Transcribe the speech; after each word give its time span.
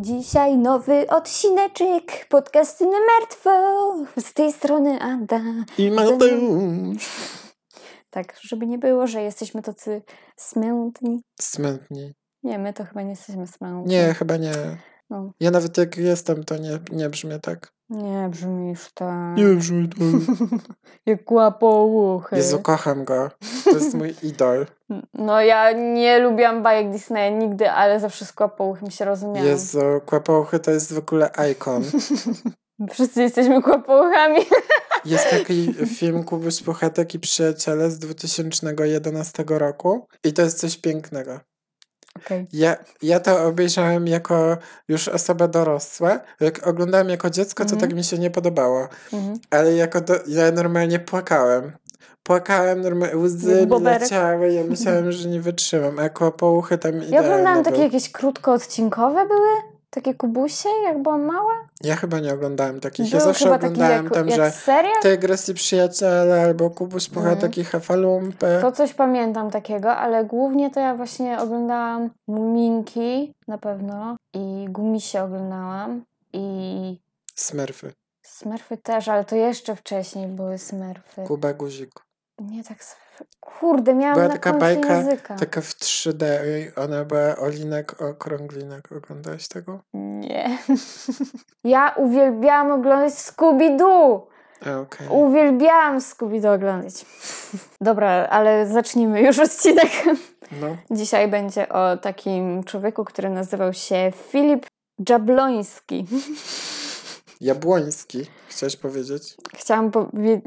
Dzisiaj 0.00 0.58
nowy 0.58 1.10
odcineczek 1.10 2.26
podcastu 2.28 2.84
na 2.90 2.98
martwo. 2.98 3.50
Z 4.20 4.32
tej 4.32 4.52
strony 4.52 5.00
Ada. 5.00 5.42
I 5.78 5.90
Mateusz. 5.90 7.10
Tak, 8.10 8.34
żeby 8.40 8.66
nie 8.66 8.78
było, 8.78 9.06
że 9.06 9.22
jesteśmy 9.22 9.62
tacy 9.62 10.02
smętni. 10.36 11.22
Smętni. 11.40 12.14
Nie, 12.42 12.58
my 12.58 12.72
to 12.72 12.84
chyba 12.84 13.02
nie 13.02 13.10
jesteśmy 13.10 13.46
smętni. 13.46 13.92
Nie, 13.92 14.14
chyba 14.14 14.36
nie. 14.36 14.52
No. 15.10 15.32
Ja 15.40 15.50
nawet 15.50 15.78
jak 15.78 15.96
jestem, 15.96 16.44
to 16.44 16.56
nie, 16.56 16.78
nie 16.92 17.08
brzmię 17.08 17.38
tak. 17.38 17.72
Nie 17.90 18.28
brzmisz 18.30 18.90
tak. 18.94 19.36
Nie 19.36 19.44
brzmi 19.44 19.88
tak. 19.88 19.98
Jak 21.06 21.30
łapouchy. 21.30 22.36
Jezu, 22.36 22.58
kocham 22.58 23.04
go. 23.04 23.30
To 23.64 23.70
jest 23.70 23.94
mój 23.94 24.14
idol. 24.22 24.66
No 25.14 25.40
ja 25.40 25.72
nie 25.72 26.18
lubiłam 26.18 26.62
bajek 26.62 26.90
Disneya 26.90 27.32
nigdy, 27.32 27.70
ale 27.70 28.00
zawsze 28.00 28.24
z 28.24 28.32
kłapouchem 28.32 28.90
się 28.90 29.04
rozumiałam. 29.04 29.48
Jezu, 29.48 29.80
Kłapouchy 30.06 30.58
to 30.58 30.70
jest 30.70 30.92
w 30.92 30.98
ogóle 30.98 31.30
ikon. 31.50 31.84
Wszyscy 32.92 33.22
jesteśmy 33.22 33.62
kłapouchami. 33.62 34.40
Jest 35.04 35.30
taki 35.30 35.74
film 35.86 36.24
Kubuś 36.24 36.62
Puchatek 36.62 37.14
i 37.14 37.18
Przyjaciele 37.18 37.90
z 37.90 37.98
2011 37.98 39.44
roku 39.48 40.06
i 40.24 40.32
to 40.32 40.42
jest 40.42 40.58
coś 40.60 40.78
pięknego. 40.78 41.40
Okej. 42.26 42.46
Ja, 42.52 42.76
ja 43.02 43.20
to 43.20 43.44
obejrzałem 43.44 44.06
jako 44.06 44.56
już 44.88 45.08
osoba 45.08 45.48
dorosła. 45.48 46.20
Jak 46.40 46.66
oglądałem 46.66 47.08
jako 47.08 47.30
dziecko, 47.30 47.64
to 47.64 47.72
Mhm. 47.72 47.80
tak 47.80 47.94
mi 47.96 48.04
się 48.04 48.18
nie 48.18 48.30
podobało. 48.30 48.88
Mhm. 49.12 49.38
Ale 49.50 49.74
jako 49.74 50.00
do, 50.00 50.14
ja 50.26 50.50
normalnie 50.52 50.98
płakałem. 50.98 51.72
Płakałem, 52.22 52.80
normalnie 52.80 53.16
łzy 53.16 53.66
mi 53.66 53.80
leciały, 53.84 54.52
ja 54.52 54.64
myślałem, 54.70 55.12
że 55.12 55.28
nie 55.28 55.40
wytrzymam. 55.40 55.98
A 55.98 56.08
kłopouchy 56.08 56.78
tam 56.78 56.92
Ja 57.02 57.20
oglądałam 57.20 57.64
takie 57.64 57.82
jakieś 57.82 58.12
krótkoodcinkowe 58.12 59.26
były? 59.28 59.69
Takie 59.90 60.14
kubusie, 60.14 60.68
jak 60.84 61.02
byłam 61.02 61.22
mała? 61.22 61.68
Ja 61.82 61.96
chyba 61.96 62.20
nie 62.20 62.34
oglądałem 62.34 62.80
takich. 62.80 63.12
Ja 63.12 63.18
Był 63.18 63.26
zawsze 63.26 63.44
chyba 63.44 63.58
taki 63.58 63.72
oglądałem 63.72 64.04
jak, 64.04 64.14
tam, 64.14 64.28
jak 64.28 64.36
że 64.36 64.50
serial? 64.50 65.02
Tygrys 65.02 65.48
i 65.48 65.54
Przyjaciele, 65.54 66.42
albo 66.42 66.70
Kubuś 66.70 67.08
Puchatek 67.08 67.58
i 67.58 67.64
Hefalumpy. 67.64 68.58
To 68.60 68.72
coś 68.72 68.94
pamiętam 68.94 69.50
takiego, 69.50 69.96
ale 69.96 70.24
głównie 70.24 70.70
to 70.70 70.80
ja 70.80 70.94
właśnie 70.94 71.40
oglądałam 71.40 72.10
Muminki 72.28 73.34
na 73.48 73.58
pewno 73.58 74.16
i 74.34 74.66
Gumisie 74.68 75.22
oglądałam 75.22 76.04
i 76.32 76.98
Smurfy. 77.34 77.92
Smurfy 78.22 78.76
też, 78.76 79.08
ale 79.08 79.24
to 79.24 79.36
jeszcze 79.36 79.76
wcześniej 79.76 80.26
były 80.26 80.58
Smurfy. 80.58 81.22
Kuba 81.26 81.52
Guzik. 81.52 81.90
Nie 82.40 82.64
tak. 82.64 82.78
Kurde, 83.40 83.94
miałam 83.94 84.14
Była 84.14 84.26
na 84.26 84.32
taka 84.32 84.52
bajka, 84.52 84.96
języka. 84.96 85.36
taka 85.36 85.60
w 85.60 85.74
3D. 85.74 86.24
i 86.46 86.74
Ona 86.74 87.04
była 87.04 87.36
Olinek 87.36 88.02
Okrąglinek. 88.02 88.92
Oglądałeś 88.92 89.48
tego? 89.48 89.80
Nie. 89.94 90.58
ja 91.64 91.94
uwielbiałam 91.96 92.70
oglądać 92.70 93.12
Scooby-Doo. 93.12 94.20
Okej. 94.82 95.08
Uwielbiałam 95.10 95.98
Scooby-Doo 95.98 96.54
oglądać. 96.54 96.94
Dobra, 97.80 98.08
ale 98.10 98.66
zacznijmy 98.66 99.20
już 99.22 99.38
odcinek. 99.38 99.90
No. 100.60 100.76
Dzisiaj 100.98 101.28
będzie 101.28 101.68
o 101.68 101.96
takim 101.96 102.64
człowieku, 102.64 103.04
który 103.04 103.30
nazywał 103.30 103.72
się 103.72 104.12
Filip 104.30 104.66
Jabloński. 105.08 106.06
Jabłoński, 107.40 108.26
chciałeś 108.48 108.76
powiedzieć? 108.76 109.36
Chciałam 109.54 109.90
powie- 109.90 110.40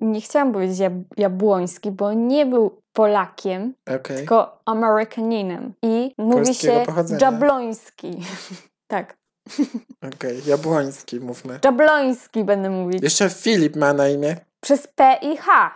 nie 0.00 0.20
chciałam 0.20 0.52
powiedzieć 0.52 0.78
jab- 0.78 1.04
Jabłoński, 1.16 1.90
bo 1.90 2.12
nie 2.12 2.46
był 2.46 2.82
Polakiem, 2.92 3.74
Okej. 3.96 4.16
tylko 4.16 4.62
Amerykaninem. 4.64 5.72
I 5.82 6.14
mówi 6.18 6.54
się 6.54 6.82
pochodzenia. 6.86 7.20
Jabloński. 7.26 8.22
tak, 8.86 9.16
Okej, 10.14 10.42
Jabłoński 10.46 11.20
mówmy. 11.20 11.58
Jabloński 11.64 12.44
będę 12.44 12.70
mówić. 12.70 13.02
Jeszcze 13.02 13.30
Filip 13.30 13.76
ma 13.76 13.92
na 13.92 14.08
imię. 14.08 14.36
Przez 14.60 14.86
P 14.86 15.18
i 15.22 15.36
H. 15.36 15.74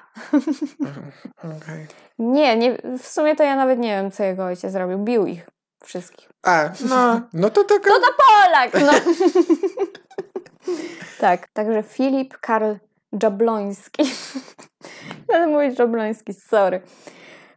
Okej. 1.57 1.87
Nie, 2.19 2.57
nie, 2.57 2.79
w 2.99 3.07
sumie 3.07 3.37
to 3.37 3.43
ja 3.43 3.57
nawet 3.57 3.79
nie 3.79 3.89
wiem, 3.89 4.11
co 4.11 4.25
jego 4.25 4.45
ojciec 4.45 4.73
zrobił. 4.73 4.99
Bił 4.99 5.27
ich 5.27 5.51
wszystkich. 5.85 6.29
A, 6.43 6.71
no, 6.89 7.21
no 7.33 7.51
to 7.51 7.65
taka... 7.65 7.91
Polak! 7.91 8.73
No. 8.75 8.93
tak, 11.21 11.49
także 11.53 11.83
Filip 11.83 12.39
Karl 12.39 12.73
Jabloński. 13.23 14.03
Będę 15.29 15.47
mówić 15.47 15.79
Jabloński, 15.79 16.35
sorry. 16.35 16.81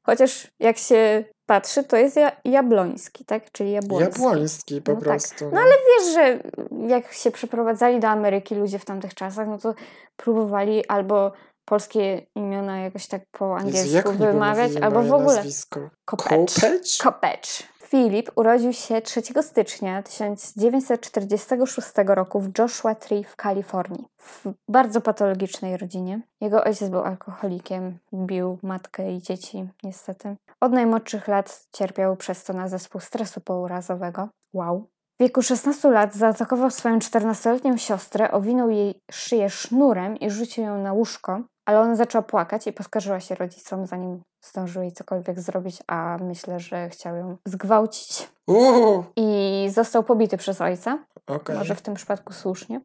Chociaż 0.04 0.48
jak 0.60 0.78
się 0.78 1.24
patrzy, 1.46 1.84
to 1.84 1.98
jest 1.98 2.16
ja, 2.16 2.32
Jabloński, 2.46 3.26
tak? 3.26 3.52
Czyli 3.52 3.72
Jabłoński. 3.72 4.22
Jabłoński 4.22 4.82
po 4.82 4.92
No 4.92 4.98
tak. 4.98 5.04
prostu. 5.04 5.50
No 5.54 5.60
ale 5.62 5.72
wiesz, 5.72 6.14
że 6.14 6.40
jak 6.88 7.14
się 7.14 7.32
przeprowadzali 7.32 8.00
do 8.00 8.08
Ameryki 8.08 8.56
ludzie 8.56 8.80
w 8.80 8.86
tamtych 8.86 9.14
czasach, 9.14 9.48
no 9.48 9.58
to 9.58 9.74
próbowali 10.16 10.88
albo 10.88 11.32
polskie 11.66 12.22
imiona 12.36 12.80
jakoś 12.80 13.08
tak 13.08 13.22
po 13.32 13.46
Jezu, 13.46 13.68
angielsku 13.68 14.10
oni 14.10 14.18
wymawiać, 14.18 14.72
albo 14.76 15.04
w 15.04 15.14
ogóle. 15.14 15.36
nazwisko? 15.36 15.80
Kopecz. 16.06 16.30
Kopecz? 16.62 16.98
Kopecz. 17.04 17.64
Filip 17.90 18.32
urodził 18.36 18.74
się 18.74 19.02
3 19.02 19.22
stycznia 19.42 20.04
1946 20.04 21.88
roku 22.08 22.40
w 22.40 22.58
Joshua 22.58 22.96
Tree 22.96 23.24
w 23.24 23.36
Kalifornii. 23.36 24.06
W 24.18 24.46
bardzo 24.70 25.02
patologicznej 25.02 25.78
rodzinie. 25.78 26.22
Jego 26.42 26.64
ojciec 26.64 26.90
był 26.90 27.02
alkoholikiem, 27.02 27.98
bił 28.14 28.58
matkę 28.64 29.12
i 29.12 29.22
dzieci, 29.22 29.70
niestety. 29.84 30.36
Od 30.62 30.72
najmłodszych 30.72 31.28
lat 31.28 31.68
cierpiał 31.74 32.16
przez 32.16 32.44
to 32.44 32.54
na 32.54 32.68
zespół 32.68 33.02
stresu 33.02 33.42
pourazowego. 33.42 34.30
Wow. 34.54 34.88
W 35.20 35.24
wieku 35.24 35.42
16 35.42 35.92
lat 35.92 36.16
zaatakował 36.16 36.72
swoją 36.72 36.98
14-letnią 36.98 37.78
siostrę, 37.78 38.32
owinął 38.32 38.70
jej 38.70 39.02
szyję 39.12 39.50
sznurem 39.50 40.18
i 40.18 40.30
rzucił 40.30 40.64
ją 40.64 40.82
na 40.82 40.94
łóżko, 40.94 41.42
ale 41.68 41.80
ona 41.80 41.96
zaczęła 41.96 42.22
płakać 42.22 42.68
i 42.68 42.74
poskarżyła 42.74 43.20
się 43.20 43.36
rodzicom, 43.36 43.88
zanim 43.88 44.22
zdążył 44.46 44.82
jej 44.82 44.92
cokolwiek 44.92 45.40
zrobić, 45.40 45.78
a 45.88 46.18
myślę, 46.22 46.60
że 46.60 46.90
chciał 46.90 47.16
ją 47.16 47.38
zgwałcić. 47.48 48.30
Uuu, 48.48 49.04
I 49.16 49.68
został 49.74 50.04
pobity 50.04 50.38
przez 50.38 50.62
ojca, 50.62 51.06
okej. 51.28 51.56
może 51.58 51.76
w 51.76 51.82
tym 51.82 51.94
przypadku 51.94 52.34
słusznie, 52.34 52.82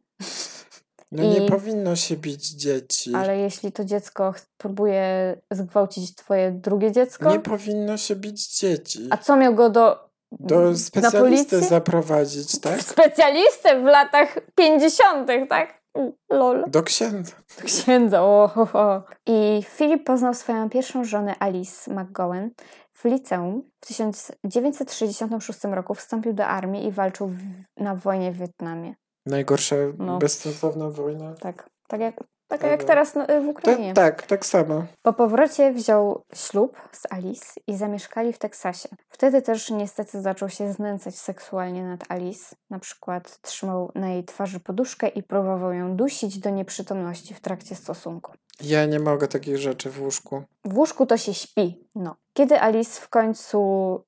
No 1.11 1.23
nie 1.23 1.45
i- 1.45 1.49
powinno 1.49 1.95
się 1.95 2.17
bić 2.17 2.49
dzieci. 2.49 3.15
ale 3.15 3.37
jeśli 3.37 3.71
to 3.71 3.83
dziecko 3.85 4.33
próbuje 4.57 5.35
zgwałcić 5.51 6.15
twoje 6.15 6.51
drugie 6.51 6.91
dziecko, 6.91 7.29
Nie 7.31 7.39
powinno 7.39 7.97
się 7.97 8.15
bić 8.15 8.59
dzieci. 8.59 9.07
a 9.11 9.17
co 9.17 9.35
miał 9.35 9.55
go 9.55 9.69
do... 9.69 10.09
Do 10.39 10.77
specjalisty 10.77 11.59
zaprowadzić, 11.61 12.59
tak? 12.61 12.81
Specjalistę 12.81 13.81
w 13.81 13.83
latach 13.83 14.35
50., 14.55 15.29
tak? 15.49 15.82
Lol. 16.31 16.63
Do 16.67 16.83
księdza. 16.83 17.33
księdza. 17.63 18.21
O, 18.23 18.47
ho, 18.47 18.65
ho. 18.65 19.03
I 19.25 19.63
Filip 19.69 20.03
poznał 20.05 20.33
swoją 20.33 20.69
pierwszą 20.69 21.03
żonę 21.03 21.35
Alice 21.39 21.93
McGowan 21.93 22.49
w 22.93 23.05
liceum. 23.05 23.63
W 23.81 23.87
1966 23.87 25.63
roku 25.63 25.93
wstąpił 25.93 26.33
do 26.33 26.45
armii 26.45 26.87
i 26.87 26.91
walczył 26.91 27.27
w, 27.27 27.37
na 27.77 27.95
wojnie 27.95 28.31
w 28.31 28.37
Wietnamie. 28.37 28.95
Najgorsza, 29.25 29.75
No. 29.97 30.17
bezsensowna 30.17 30.89
wojna. 30.89 31.33
Tak, 31.33 31.69
tak 31.87 32.01
jak, 32.01 32.15
tak 32.57 32.71
jak 32.71 32.83
teraz 32.83 33.15
no, 33.15 33.23
w 33.23 33.27
Ta, 33.27 33.39
Ukrainie. 33.39 33.93
tak, 33.93 34.27
tak 34.27 34.45
samo. 34.45 34.85
Po 35.01 35.13
powrocie 35.13 35.71
wziął 35.71 36.23
ślub 36.33 36.77
z 36.91 37.11
Alice 37.11 37.45
i 37.67 37.77
zamieszkali 37.77 38.33
w 38.33 38.37
Teksasie. 38.37 38.89
Wtedy 39.09 39.41
też 39.41 39.69
niestety 39.69 40.21
zaczął 40.21 40.49
się 40.49 40.73
znęcać 40.73 41.15
seksualnie 41.15 41.83
nad 41.83 42.11
Alice. 42.11 42.55
Na 42.69 42.79
przykład 42.79 43.41
trzymał 43.41 43.91
na 43.95 44.09
jej 44.09 44.23
twarzy 44.23 44.59
poduszkę 44.59 45.07
i 45.07 45.23
próbował 45.23 45.73
ją 45.73 45.95
dusić 45.95 46.39
do 46.39 46.49
nieprzytomności 46.49 47.33
w 47.33 47.39
trakcie 47.39 47.75
stosunku. 47.75 48.31
Ja 48.61 48.85
nie 48.85 48.99
mogę 48.99 49.27
takich 49.27 49.57
rzeczy 49.57 49.89
w 49.89 50.01
łóżku. 50.01 50.43
W 50.65 50.77
łóżku 50.77 51.05
to 51.05 51.17
się 51.17 51.33
śpi. 51.33 51.87
No. 51.95 52.15
Kiedy 52.33 52.61
Alice 52.61 53.01
w 53.01 53.09
końcu 53.09 53.59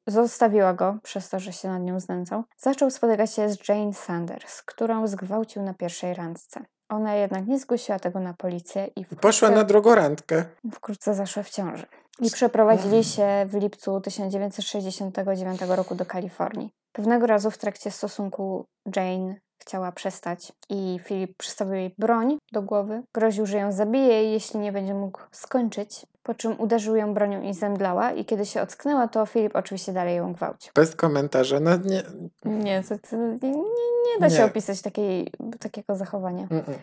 zostawiła 0.08 0.74
go, 0.74 0.98
przez 1.04 1.30
to, 1.30 1.40
że 1.40 1.54
się 1.54 1.68
nad 1.68 1.82
nią 1.82 2.00
znęcał, 2.00 2.44
zaczął 2.58 2.92
spotykać 2.92 3.34
się 3.34 3.50
z 3.50 3.70
Jane 3.70 3.94
Sanders, 3.94 4.62
którą 4.62 5.08
zgwałcił 5.08 5.62
na 5.62 5.74
pierwszej 5.74 6.14
randce. 6.14 6.66
Ona 6.90 7.16
jednak 7.16 7.48
nie 7.48 7.60
zgłosiła 7.60 8.00
tego 8.00 8.20
na 8.20 8.34
policję 8.34 8.86
i 8.96 9.04
wkrótce, 9.04 9.22
Poszła 9.22 9.50
na 9.50 9.64
drugą 9.64 9.96
randkę. 9.96 10.46
wkrótce 10.74 11.14
zaszła 11.16 11.44
w 11.44 11.50
ciąży. 11.50 11.86
I 12.20 12.32
przeprowadzili 12.32 13.04
się 13.04 13.46
w 13.48 13.54
lipcu 13.54 14.02
1969 14.02 15.62
roku 15.62 15.96
do 15.96 16.06
Kalifornii. 16.06 16.70
Pewnego 16.92 17.28
razu 17.28 17.52
w 17.52 17.58
trakcie 17.58 17.92
stosunku 17.92 18.66
Jane 18.96 19.36
chciała 19.66 19.92
przestać 19.92 20.52
i 20.70 21.00
Filip 21.04 21.38
przystawił 21.38 21.74
jej 21.76 21.96
broń 21.98 22.38
do 22.52 22.62
głowy. 22.62 23.04
Groził, 23.14 23.46
że 23.46 23.58
ją 23.58 23.72
zabije, 23.72 24.32
jeśli 24.32 24.60
nie 24.60 24.72
będzie 24.72 24.94
mógł 24.94 25.20
skończyć. 25.32 26.06
Po 26.24 26.34
czym 26.34 26.60
uderzył 26.60 26.96
ją 26.96 27.14
bronią 27.14 27.42
i 27.42 27.54
zemdlała 27.54 28.12
i 28.12 28.26
kiedy 28.26 28.46
się 28.46 28.62
ocknęła, 28.62 29.08
to 29.08 29.26
Filip 29.26 29.56
oczywiście 29.56 29.94
dalej 29.94 30.16
ją 30.18 30.34
gwałcił. 30.34 30.72
Bez 30.76 30.96
komentarza. 30.96 31.60
No 31.60 31.72
nie. 31.78 32.04
Nie, 32.46 32.84
to, 32.84 32.96
to 33.10 33.16
nie, 33.18 33.52
nie, 33.52 34.20
da 34.20 34.30
się 34.30 34.38
Nie. 34.38 34.46
opisać 34.46 34.82
takiej, 34.82 35.32
takiego 35.60 35.96
zachowania. 35.96 36.48
Mm-mm. 36.48 36.74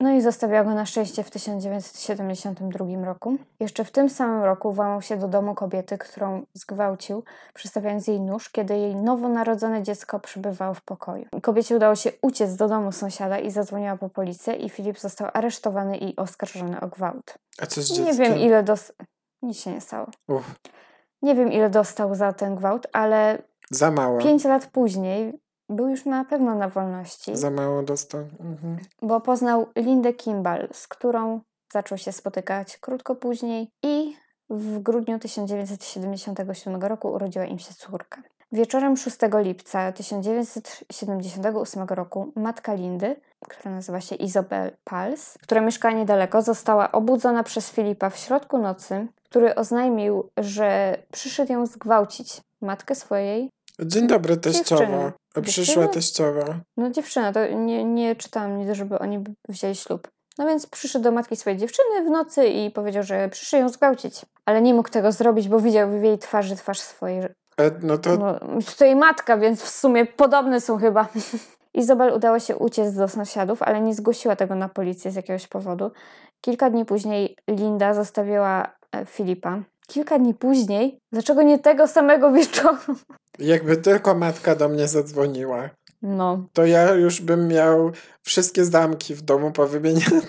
No 0.00 0.12
i 0.12 0.20
zostawiła 0.22 0.64
go 0.64 0.74
na 0.74 0.86
szczęście 0.86 1.22
w 1.24 1.30
1972 1.30 3.04
roku. 3.04 3.36
Jeszcze 3.60 3.84
w 3.84 3.90
tym 3.90 4.08
samym 4.10 4.44
roku 4.44 4.72
włamał 4.72 5.02
się 5.02 5.16
do 5.16 5.28
domu 5.28 5.54
kobiety, 5.54 5.98
którą 5.98 6.42
zgwałcił, 6.54 7.22
przystawiając 7.54 8.06
jej 8.06 8.20
nóż, 8.20 8.48
kiedy 8.50 8.76
jej 8.78 8.96
nowonarodzone 8.96 9.82
dziecko 9.82 10.20
przebywało 10.20 10.74
w 10.74 10.80
pokoju. 10.82 11.24
Kobiecie 11.42 11.76
udało 11.76 11.94
się 11.96 12.12
uciec 12.22 12.56
do 12.56 12.68
domu 12.68 12.92
sąsiada 12.92 13.38
i 13.38 13.50
zadzwoniła 13.50 13.96
po 13.96 14.08
policję 14.08 14.54
i 14.54 14.68
Filip 14.70 14.98
został 14.98 15.28
aresztowany 15.34 15.96
i 15.98 16.16
oskarżony 16.16 16.80
o 16.80 16.86
gwałt. 16.88 17.34
A 17.62 17.66
co 17.66 17.82
z 17.82 17.90
Nie 17.90 17.96
dzieckiem? 17.96 18.16
wiem 18.16 18.38
ile 18.38 18.62
dos... 18.62 18.92
Nic 19.42 19.60
się 19.60 19.70
nie 19.72 19.80
stało. 19.80 20.06
Uff, 20.28 20.54
Nie 21.22 21.34
wiem 21.34 21.52
ile 21.52 21.70
dostał 21.70 22.14
za 22.14 22.32
ten 22.32 22.54
gwałt, 22.56 22.86
ale 22.92 23.42
za 23.70 23.90
mało. 23.90 24.18
pięć 24.18 24.44
lat 24.44 24.66
później 24.66 25.32
był 25.68 25.88
już 25.88 26.04
na 26.04 26.24
pewno 26.24 26.54
na 26.54 26.68
wolności. 26.68 27.36
Za 27.36 27.50
mało 27.50 27.82
dostał. 27.82 28.20
Mhm. 28.20 28.78
bo 29.02 29.20
poznał 29.20 29.66
Lindę 29.76 30.12
Kimball, 30.12 30.68
z 30.72 30.88
którą 30.88 31.40
zaczął 31.72 31.98
się 31.98 32.12
spotykać 32.12 32.78
krótko 32.78 33.14
później 33.14 33.68
i 33.82 34.16
w 34.50 34.78
grudniu 34.78 35.18
1977 35.18 36.82
roku 36.82 37.12
urodziła 37.12 37.44
im 37.44 37.58
się 37.58 37.74
córka. 37.74 38.22
Wieczorem 38.52 38.96
6 38.96 39.16
lipca 39.32 39.92
1978 39.92 41.84
roku 41.88 42.32
matka 42.36 42.74
Lindy, 42.74 43.16
która 43.48 43.74
nazywa 43.74 44.00
się 44.00 44.14
Isabel 44.14 44.76
Pals, 44.84 45.34
która 45.42 45.60
mieszka 45.60 45.92
niedaleko, 45.92 46.42
została 46.42 46.92
obudzona 46.92 47.42
przez 47.42 47.70
Filipa 47.70 48.10
w 48.10 48.16
środku 48.16 48.58
nocy, 48.58 49.06
który 49.24 49.54
oznajmił, 49.54 50.30
że 50.36 50.98
przyszedł 51.12 51.52
ją 51.52 51.66
zgwałcić. 51.66 52.40
Matkę 52.60 52.94
swojej 52.94 53.50
Dzień 53.80 54.06
dobry, 54.06 54.36
teściowa. 54.36 55.12
Dziewczyny. 55.36 55.64
Przyszła 55.64 55.88
teściowa. 55.88 56.60
No 56.76 56.90
dziewczyna, 56.90 57.32
to 57.32 57.46
nie, 57.46 57.84
nie 57.84 58.16
czytałam 58.16 58.58
nic, 58.58 58.76
żeby 58.76 58.98
oni 58.98 59.24
wzięli 59.48 59.74
ślub. 59.74 60.08
No 60.38 60.46
więc 60.46 60.66
przyszedł 60.66 61.02
do 61.02 61.12
matki 61.12 61.36
swojej 61.36 61.58
dziewczyny 61.58 62.04
w 62.04 62.10
nocy 62.10 62.46
i 62.46 62.70
powiedział, 62.70 63.02
że 63.02 63.28
przyszedł 63.28 63.62
ją 63.62 63.68
zgwałcić. 63.68 64.20
Ale 64.44 64.62
nie 64.62 64.74
mógł 64.74 64.88
tego 64.88 65.12
zrobić, 65.12 65.48
bo 65.48 65.60
widział 65.60 65.90
w 65.90 66.02
jej 66.02 66.18
twarzy 66.18 66.56
twarz 66.56 66.80
swojej. 66.80 67.20
E, 67.20 67.70
no 67.82 67.98
to 67.98 68.16
No, 68.16 68.38
to 68.78 68.84
jej 68.84 68.96
matka, 68.96 69.36
więc 69.36 69.62
w 69.62 69.68
sumie 69.68 70.06
podobne 70.06 70.60
są 70.60 70.78
chyba. 70.78 71.08
Izabel 71.74 72.12
udało 72.14 72.38
się 72.38 72.56
uciec 72.56 72.94
do 72.94 73.08
sąsiadów, 73.08 73.62
ale 73.62 73.80
nie 73.80 73.94
zgłosiła 73.94 74.36
tego 74.36 74.54
na 74.54 74.68
policję 74.68 75.10
z 75.10 75.14
jakiegoś 75.14 75.46
powodu. 75.46 75.90
Kilka 76.40 76.70
dni 76.70 76.84
później 76.84 77.36
Linda 77.50 77.94
zostawiła 77.94 78.72
e, 78.92 79.06
Filipa. 79.06 79.58
Kilka 79.86 80.18
dni 80.18 80.34
później? 80.34 80.98
Dlaczego 81.12 81.42
nie 81.42 81.58
tego 81.58 81.86
samego 81.86 82.32
wieczoru? 82.32 82.78
Jakby 83.38 83.76
tylko 83.76 84.14
matka 84.14 84.54
do 84.54 84.68
mnie 84.68 84.88
zadzwoniła, 84.88 85.70
No, 86.02 86.46
to 86.52 86.66
ja 86.66 86.92
już 86.92 87.20
bym 87.20 87.48
miał 87.48 87.90
wszystkie 88.22 88.64
zamki 88.64 89.14
w 89.14 89.22
domu 89.22 89.52
powymieniane. 89.52 90.20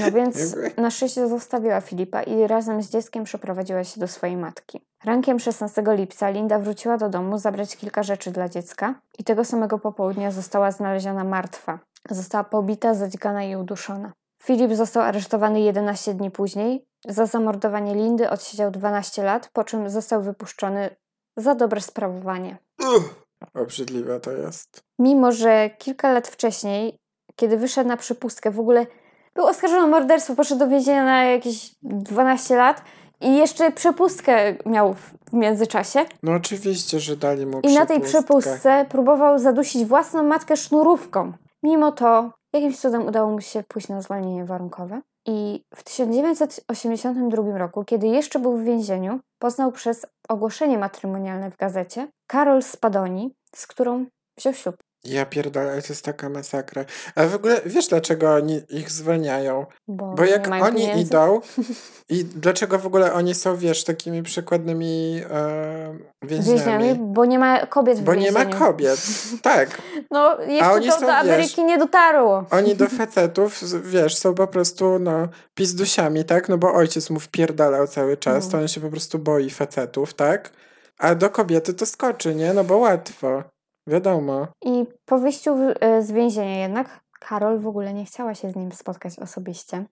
No 0.00 0.12
więc 0.12 0.56
na 0.76 0.90
szczęście 0.90 1.28
zostawiła 1.28 1.80
Filipa 1.80 2.22
i 2.22 2.46
razem 2.46 2.82
z 2.82 2.90
dzieckiem 2.90 3.24
przeprowadziła 3.24 3.84
się 3.84 4.00
do 4.00 4.08
swojej 4.08 4.36
matki. 4.36 4.80
Rankiem 5.04 5.38
16 5.38 5.82
lipca 5.86 6.30
Linda 6.30 6.58
wróciła 6.58 6.98
do 6.98 7.08
domu 7.08 7.38
zabrać 7.38 7.76
kilka 7.76 8.02
rzeczy 8.02 8.30
dla 8.30 8.48
dziecka 8.48 9.00
i 9.18 9.24
tego 9.24 9.44
samego 9.44 9.78
popołudnia 9.78 10.30
została 10.30 10.70
znaleziona 10.70 11.24
martwa. 11.24 11.78
Została 12.10 12.44
pobita, 12.44 12.94
zadźgana 12.94 13.44
i 13.44 13.56
uduszona. 13.56 14.12
Filip 14.42 14.74
został 14.74 15.02
aresztowany 15.02 15.60
11 15.60 16.14
dni 16.14 16.30
później. 16.30 16.84
Za 17.08 17.26
zamordowanie 17.26 17.94
Lindy 17.94 18.30
odsiedział 18.30 18.70
12 18.70 19.22
lat, 19.22 19.50
po 19.52 19.64
czym 19.64 19.90
został 19.90 20.22
wypuszczony 20.22 20.90
za 21.36 21.54
dobre 21.54 21.80
sprawowanie. 21.80 22.56
Uff, 22.80 23.24
obrzydliwe 23.54 24.20
to 24.20 24.32
jest. 24.32 24.82
Mimo, 24.98 25.32
że 25.32 25.70
kilka 25.78 26.12
lat 26.12 26.28
wcześniej, 26.28 26.98
kiedy 27.36 27.56
wyszedł 27.56 27.88
na 27.88 27.96
przypustkę, 27.96 28.50
w 28.50 28.60
ogóle 28.60 28.86
był 29.34 29.46
oskarżony 29.46 29.84
o 29.84 29.86
morderstwo, 29.86 30.34
poszedł 30.34 30.58
do 30.58 30.68
więzienia 30.68 31.04
na 31.04 31.24
jakieś 31.24 31.74
12 31.82 32.56
lat 32.56 32.82
i 33.20 33.36
jeszcze 33.36 33.72
przepustkę 33.72 34.54
miał 34.66 34.94
w 34.94 35.32
międzyczasie. 35.32 36.04
No 36.22 36.32
oczywiście, 36.32 37.00
że 37.00 37.16
dali 37.16 37.46
mu 37.46 37.60
I 37.60 37.74
na 37.74 37.86
tej 37.86 38.00
przepustce 38.00 38.86
próbował 38.88 39.38
zadusić 39.38 39.84
własną 39.84 40.22
matkę 40.22 40.56
sznurówką. 40.56 41.32
Mimo 41.62 41.92
to 41.92 42.30
jakimś 42.52 42.78
cudem 42.78 43.06
udało 43.06 43.30
mu 43.30 43.40
się 43.40 43.62
pójść 43.68 43.88
na 43.88 44.02
zwolnienie 44.02 44.44
warunkowe. 44.44 45.00
I 45.26 45.64
w 45.74 45.82
1982 45.82 47.58
roku, 47.58 47.84
kiedy 47.84 48.06
jeszcze 48.06 48.38
był 48.38 48.56
w 48.56 48.64
więzieniu, 48.64 49.20
poznał 49.38 49.72
przez 49.72 50.06
ogłoszenie 50.32 50.78
matrymonialne 50.78 51.50
w 51.50 51.56
gazecie 51.56 52.08
Karol 52.26 52.62
Spadoni, 52.62 53.34
z 53.54 53.66
którą 53.66 54.06
wziął 54.38 54.54
ślub. 54.54 54.76
Ja 55.04 55.26
pierdolę, 55.26 55.82
to 55.82 55.88
jest 55.88 56.04
taka 56.04 56.28
masakra. 56.28 56.84
A 57.14 57.26
w 57.26 57.34
ogóle 57.34 57.60
wiesz, 57.66 57.88
dlaczego 57.88 58.34
oni 58.34 58.60
ich 58.68 58.90
zwalniają? 58.90 59.66
Bo, 59.88 60.14
Bo 60.14 60.24
jak 60.24 60.48
oni 60.48 60.80
pieniędzy. 60.80 61.02
idą 61.02 61.40
i 62.08 62.24
dlaczego 62.24 62.78
w 62.78 62.86
ogóle 62.86 63.12
oni 63.12 63.34
są, 63.34 63.56
wiesz, 63.56 63.84
takimi 63.84 64.22
przykładnymi 64.22 65.20
e, 65.30 65.98
więźniami? 66.22 66.58
więźniami, 66.58 66.94
bo 67.14 67.24
nie 67.24 67.38
ma 67.38 67.66
kobiet 67.66 67.98
w 67.98 68.02
Bo 68.02 68.14
nie 68.14 68.32
ma 68.32 68.40
więzieniu. 68.40 68.64
kobiet. 68.66 69.00
Tak. 69.42 69.82
No, 70.10 70.40
jeszcze 70.40 70.90
to 70.92 71.00
są, 71.00 71.06
do 71.06 71.14
Ameryki 71.14 71.48
wiesz, 71.48 71.56
nie 71.56 71.78
dotarło. 71.78 72.44
Oni 72.50 72.76
do 72.76 72.86
facetów, 72.98 73.60
wiesz, 73.84 74.16
są 74.16 74.34
po 74.34 74.46
prostu, 74.46 74.98
no, 74.98 75.28
pizdusiami, 75.54 76.24
tak? 76.24 76.48
No 76.48 76.58
bo 76.58 76.72
ojciec 76.74 77.10
mu 77.10 77.20
wpierdalał 77.20 77.86
cały 77.86 78.16
czas, 78.16 78.48
to 78.48 78.58
on 78.58 78.68
się 78.68 78.80
po 78.80 78.90
prostu 78.90 79.18
boi 79.18 79.50
facetów, 79.50 80.14
tak? 80.14 80.50
A 80.98 81.14
do 81.14 81.30
kobiety 81.30 81.74
to 81.74 81.86
skoczy, 81.86 82.34
nie? 82.34 82.54
No 82.54 82.64
bo 82.64 82.76
łatwo. 82.76 83.42
Wiadomo. 83.86 84.46
I 84.62 84.86
po 85.04 85.18
wyjściu 85.18 85.56
e, 85.80 86.02
z 86.02 86.12
więzienia 86.12 86.62
jednak 86.62 87.00
Karol 87.20 87.58
w 87.58 87.66
ogóle 87.66 87.94
nie 87.94 88.04
chciała 88.04 88.34
się 88.34 88.50
z 88.50 88.56
nim 88.56 88.72
spotkać 88.72 89.18
osobiście. 89.18 89.84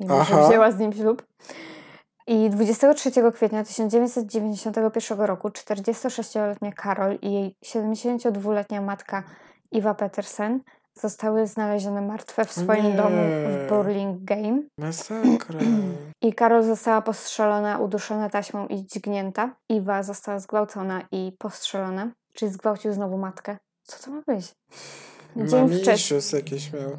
Mimo, 0.00 0.24
że 0.24 0.34
Aha. 0.34 0.48
wzięła 0.48 0.70
z 0.70 0.78
nim 0.78 0.92
ślub. 0.92 1.26
I 2.26 2.50
23 2.50 3.10
kwietnia 3.34 3.64
1991 3.64 5.20
roku 5.20 5.48
46-letnia 5.48 6.72
Karol 6.72 7.18
i 7.22 7.32
jej 7.32 7.54
72-letnia 7.64 8.80
matka 8.80 9.22
Iwa 9.72 9.94
Petersen 9.94 10.60
zostały 10.94 11.46
znalezione 11.46 12.02
martwe 12.02 12.44
w 12.44 12.52
swoim 12.52 12.84
Nie. 12.84 12.92
domu 12.92 13.22
w 13.48 13.68
Burlingame. 13.68 14.62
Masakra. 14.78 15.60
I 16.22 16.32
Karol 16.34 16.62
została 16.62 17.02
postrzelona, 17.02 17.78
uduszona 17.78 18.30
taśmą 18.30 18.66
i 18.66 18.84
dźgnięta. 18.84 19.54
Iwa 19.68 20.02
została 20.02 20.38
zgwałcona 20.38 21.02
i 21.12 21.32
postrzelona. 21.38 22.10
Czyli 22.38 22.52
zgwałcił 22.52 22.92
znowu 22.92 23.18
matkę. 23.18 23.56
Co 23.82 24.04
to 24.04 24.10
ma 24.10 24.22
być? 24.26 24.54
Dzień 25.36 25.80
wcześniej. 25.80 26.20
jakieś 26.32 26.72
miał. 26.72 26.90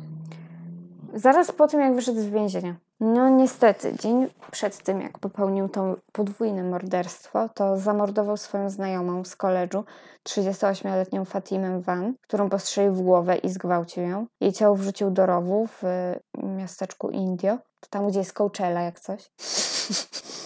Zaraz 1.13 1.51
po 1.51 1.67
tym, 1.67 1.79
jak 1.79 1.95
wyszedł 1.95 2.21
z 2.21 2.25
więzienia. 2.25 2.75
No 2.99 3.29
niestety, 3.29 3.95
dzień 3.99 4.27
przed 4.51 4.83
tym, 4.83 5.01
jak 5.01 5.19
popełnił 5.19 5.69
to 5.69 5.95
podwójne 6.11 6.63
morderstwo, 6.63 7.49
to 7.49 7.77
zamordował 7.77 8.37
swoją 8.37 8.69
znajomą 8.69 9.25
z 9.25 9.35
koledżu, 9.35 9.83
38-letnią 10.23 11.25
Fatimę 11.25 11.81
Van, 11.81 12.13
którą 12.21 12.49
postrzelił 12.49 12.93
w 12.93 13.01
głowę 13.01 13.37
i 13.37 13.49
zgwałcił 13.49 14.03
ją. 14.03 14.25
Jej 14.41 14.53
ciało 14.53 14.75
wrzucił 14.75 15.11
do 15.11 15.25
rowu 15.25 15.67
w 15.67 15.83
y, 15.83 16.19
miasteczku 16.43 17.09
Indio. 17.09 17.57
To 17.79 17.87
tam, 17.89 18.07
gdzie 18.07 18.19
jest 18.19 18.33
Coachella, 18.33 18.81
jak 18.81 18.99
coś. 18.99 19.31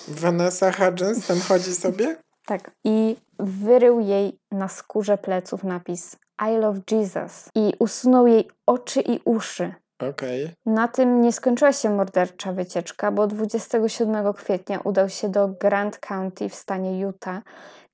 Vanessa 0.21 0.71
Hudgens 0.71 1.27
tam 1.27 1.39
chodzi 1.39 1.75
sobie? 1.75 2.15
Tak. 2.45 2.71
I 2.83 3.15
wyrył 3.43 4.00
jej 4.00 4.39
na 4.51 4.67
skórze 4.67 5.17
pleców 5.17 5.63
napis 5.63 6.17
I 6.51 6.57
love 6.57 6.79
Jesus 6.91 7.50
i 7.55 7.73
usunął 7.79 8.27
jej 8.27 8.47
oczy 8.65 9.01
i 9.01 9.19
uszy. 9.25 9.73
Okej. 10.09 10.50
Na 10.65 10.88
tym 10.88 11.21
nie 11.21 11.31
skończyła 11.31 11.73
się 11.73 11.89
mordercza 11.89 12.53
wycieczka, 12.53 13.12
bo 13.12 13.27
27 13.27 14.33
kwietnia 14.33 14.79
udał 14.79 15.09
się 15.09 15.29
do 15.29 15.47
Grant 15.47 15.97
County 15.97 16.50
w 16.50 16.55
stanie 16.55 17.00
Utah, 17.00 17.41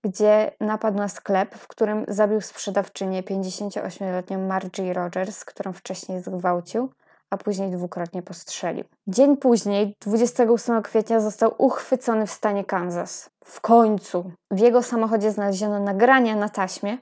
gdzie 0.04 0.52
napadł 0.60 0.98
na 0.98 1.08
sklep, 1.08 1.56
w 1.56 1.68
którym 1.68 2.06
zabił 2.08 2.42
sprzedawczynię 2.42 3.24
58-letnią 3.24 4.48
Margie 4.48 4.94
Rogers, 4.94 5.46
którą 5.46 5.74
wcześniej 5.74 6.22
zgwałcił, 6.22 6.90
a 7.30 7.38
później 7.38 7.72
dwukrotnie 7.72 8.22
postrzelił. 8.22 8.84
Dzień 9.08 9.38
później, 9.38 9.96
28 10.02 10.82
kwietnia, 10.82 11.20
został 11.20 11.56
uchwycony 11.58 12.28
w 12.28 12.32
stanie 12.32 12.66
Kansas. 12.66 13.30
W 13.46 13.62
końcu 13.62 14.32
w 14.52 14.60
jego 14.60 14.84
samochodzie 14.84 15.32
znaleziono 15.32 15.80
nagrania 15.80 16.36
na 16.36 16.50
taśmie, 16.50 16.98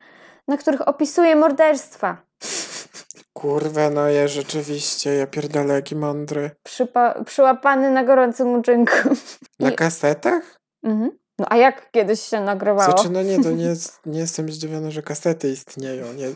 na 0.47 0.57
których 0.57 0.87
opisuje 0.87 1.35
morderstwa. 1.35 2.17
Kurwa, 3.33 3.89
no 3.89 4.09
ja 4.09 4.27
rzeczywiście, 4.27 5.13
ja 5.15 5.27
pierdolę, 5.27 5.73
jaki 5.73 5.95
mądry. 5.95 6.51
Przypa- 6.67 7.23
przyłapany 7.23 7.91
na 7.91 8.03
gorącym 8.03 8.53
uczynku. 8.59 8.93
Na 9.59 9.69
I- 9.71 9.75
kasetach? 9.75 10.59
Mhm. 10.83 11.11
No 11.39 11.45
a 11.49 11.57
jak 11.57 11.91
kiedyś 11.91 12.21
się 12.21 12.41
nagrywało? 12.41 12.83
Znaczy, 12.91 13.09
no 13.09 13.23
nie, 13.23 13.43
to 13.43 13.51
nie, 13.51 13.63
jest, 13.73 13.99
nie 14.05 14.19
jestem 14.19 14.49
zdziwiony, 14.51 14.91
że 14.91 15.01
kasety 15.01 15.49
istnieją. 15.49 16.13
Nie, 16.13 16.27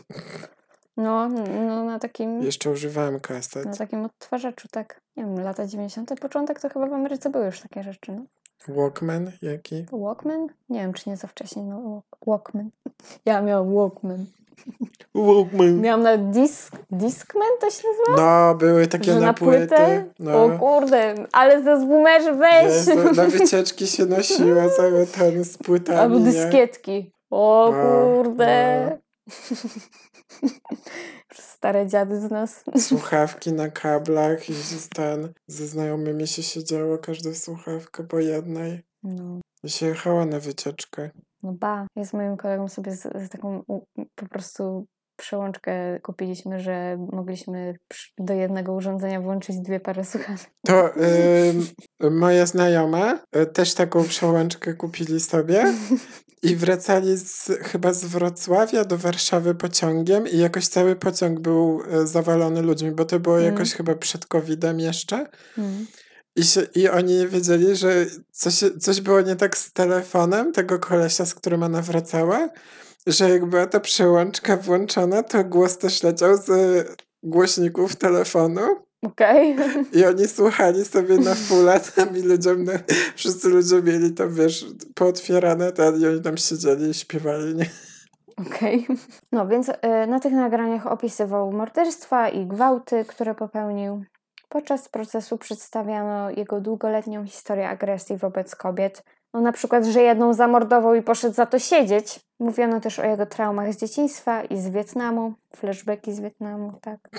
No, 0.96 1.28
no 1.68 1.84
na 1.84 1.98
takim, 1.98 2.42
jeszcze 2.42 2.70
używałem 2.70 3.20
kaset. 3.20 3.64
na 3.64 3.76
takim 3.76 4.04
odtwarzaczu, 4.04 4.68
tak. 4.70 5.00
Nie 5.16 5.24
wiem, 5.24 5.40
lata 5.40 5.66
90. 5.66 6.20
początek 6.20 6.60
to 6.60 6.68
chyba 6.68 6.86
w 6.86 6.92
Ameryce 6.92 7.30
były 7.30 7.46
już 7.46 7.60
takie 7.60 7.82
rzeczy, 7.82 8.12
no. 8.12 8.22
Walkman 8.68 9.32
jaki? 9.42 9.86
Walkman? 9.92 10.46
Nie 10.68 10.80
wiem, 10.80 10.92
czy 10.92 11.10
nie 11.10 11.16
za 11.16 11.28
wcześnie, 11.28 11.62
no 11.62 11.80
Walk- 11.80 12.18
Walkman. 12.26 12.70
Ja 13.24 13.42
miałam 13.42 13.74
Walkman. 13.74 14.26
Walkman. 15.14 15.80
Miałam 15.80 16.02
na 16.02 16.16
disk, 16.16 16.76
Discman 16.90 17.48
to 17.60 17.70
się 17.70 17.82
nazywa? 17.88 18.22
No, 18.48 18.54
były 18.54 18.86
takie 18.86 19.12
Że 19.12 19.20
na, 19.20 19.26
na 19.26 19.34
płytę? 19.34 20.04
No. 20.18 20.44
O 20.44 20.50
kurde, 20.58 21.14
ale 21.32 21.62
ze 21.62 21.80
zboomerzy 21.80 22.32
weź! 22.32 22.64
Jezu, 22.64 23.12
na 23.14 23.24
wycieczki 23.38 23.86
się 23.86 24.06
nosiła 24.06 24.68
cały 24.68 25.06
ten 25.06 25.44
z 25.44 25.58
płytami. 25.58 25.98
Albo 25.98 26.18
dyskietki. 26.18 27.12
O 27.30 27.70
No, 27.72 28.22
kurde. 28.22 28.98
Stare 31.32 31.86
dziady 31.86 32.20
z 32.20 32.30
nas. 32.30 32.64
Słuchawki 32.78 33.52
na 33.52 33.70
kablach 33.70 34.50
i 34.50 34.54
ten, 34.94 35.32
ze 35.46 35.66
znajomymi 35.66 36.26
się 36.26 36.42
siedziało 36.42 36.98
każda 36.98 37.34
słuchawka 37.34 38.02
po 38.02 38.18
jednej. 38.20 38.82
No, 39.02 39.40
I 39.64 39.70
się 39.70 39.86
jechała 39.86 40.26
na 40.26 40.40
wycieczkę. 40.40 41.10
no 41.42 41.52
ba. 41.52 41.86
Ja 41.96 42.04
z 42.04 42.12
moim 42.12 42.36
kolegą 42.36 42.68
sobie 42.68 42.92
z, 42.96 43.02
z 43.02 43.28
taką 43.28 43.62
u, 43.68 43.80
po 44.14 44.28
prostu 44.28 44.86
przełączkę 45.16 46.00
kupiliśmy, 46.00 46.60
że 46.60 46.96
mogliśmy 47.12 47.74
do 48.18 48.34
jednego 48.34 48.72
urządzenia 48.72 49.20
włączyć 49.20 49.56
dwie 49.60 49.80
pary 49.80 50.04
słuchawek. 50.04 50.50
To 50.66 50.96
y, 50.96 52.10
moja 52.10 52.46
znajoma 52.46 53.20
y, 53.36 53.46
też 53.46 53.74
taką 53.74 54.04
przełączkę 54.04 54.74
kupili 54.74 55.20
sobie 55.20 55.74
i 56.42 56.56
wracali 56.56 57.16
z, 57.16 57.50
chyba 57.62 57.92
z 57.92 58.04
Wrocławia 58.04 58.84
do 58.84 58.98
Warszawy 58.98 59.54
pociągiem 59.54 60.28
i 60.28 60.38
jakoś 60.38 60.68
cały 60.68 60.96
pociąg 60.96 61.40
był 61.40 61.82
y, 62.02 62.06
zawalony 62.06 62.62
ludźmi, 62.62 62.90
bo 62.90 63.04
to 63.04 63.20
było 63.20 63.38
Mm. 63.40 63.52
jakoś 63.52 63.74
chyba 63.74 63.94
przed 63.94 64.26
COVID-em 64.26 64.80
jeszcze. 64.80 65.26
Mm. 65.58 65.86
I, 66.36 66.44
się, 66.44 66.60
I 66.74 66.88
oni 66.88 67.14
nie 67.18 67.28
wiedzieli, 67.28 67.76
że 67.76 68.06
coś, 68.30 68.54
coś 68.80 69.00
było 69.00 69.20
nie 69.20 69.36
tak 69.36 69.56
z 69.56 69.72
telefonem 69.72 70.52
tego 70.52 70.78
kolesia, 70.78 71.26
z 71.26 71.34
którym 71.34 71.62
ona 71.62 71.82
wracała, 71.82 72.48
że 73.06 73.30
jak 73.30 73.46
była 73.46 73.66
ta 73.66 73.80
przełączka 73.80 74.56
włączona, 74.56 75.22
to 75.22 75.44
głos 75.44 75.78
też 75.78 76.02
leciał 76.02 76.36
z 76.36 76.50
głośników 77.22 77.96
telefonu 77.96 78.60
Okej. 79.02 79.56
i 79.92 80.04
oni 80.04 80.28
słuchali 80.28 80.84
sobie 80.84 81.18
na 81.18 81.34
fulla 81.34 81.80
tam 81.80 82.16
i 82.16 82.22
ludziom, 82.22 82.64
na, 82.64 82.72
wszyscy 83.16 83.48
ludzie 83.48 83.82
mieli 83.82 84.12
tam, 84.12 84.34
wiesz, 84.34 84.66
pootwierane 84.94 85.72
ten 85.72 86.00
i 86.00 86.06
oni 86.06 86.20
tam 86.20 86.36
siedzieli 86.36 86.90
i 86.90 86.94
śpiewali, 86.94 87.54
nie? 87.54 87.66
Okej. 88.46 88.86
No 89.32 89.48
więc 89.48 89.68
y, 89.68 89.72
na 90.08 90.20
tych 90.20 90.32
nagraniach 90.32 90.86
opisywał 90.86 91.52
morderstwa 91.52 92.28
i 92.28 92.46
gwałty, 92.46 93.04
które 93.04 93.34
popełnił. 93.34 94.04
Podczas 94.48 94.88
procesu 94.88 95.38
przedstawiano 95.38 96.30
jego 96.30 96.60
długoletnią 96.60 97.26
historię 97.26 97.68
agresji 97.68 98.16
wobec 98.16 98.56
kobiet. 98.56 99.02
No 99.34 99.40
na 99.40 99.52
przykład, 99.52 99.84
że 99.84 100.02
jedną 100.02 100.34
zamordował 100.34 100.94
i 100.94 101.02
poszedł 101.02 101.34
za 101.34 101.46
to 101.46 101.58
siedzieć. 101.58 102.20
Mówiono 102.40 102.80
też 102.80 102.98
o 102.98 103.04
jego 103.04 103.26
traumach 103.26 103.72
z 103.72 103.76
dzieciństwa 103.76 104.42
i 104.44 104.56
z 104.56 104.68
Wietnamu. 104.68 105.32
Flashbacki 105.56 106.12
z 106.12 106.20
Wietnamu, 106.20 106.72
tak. 106.80 106.98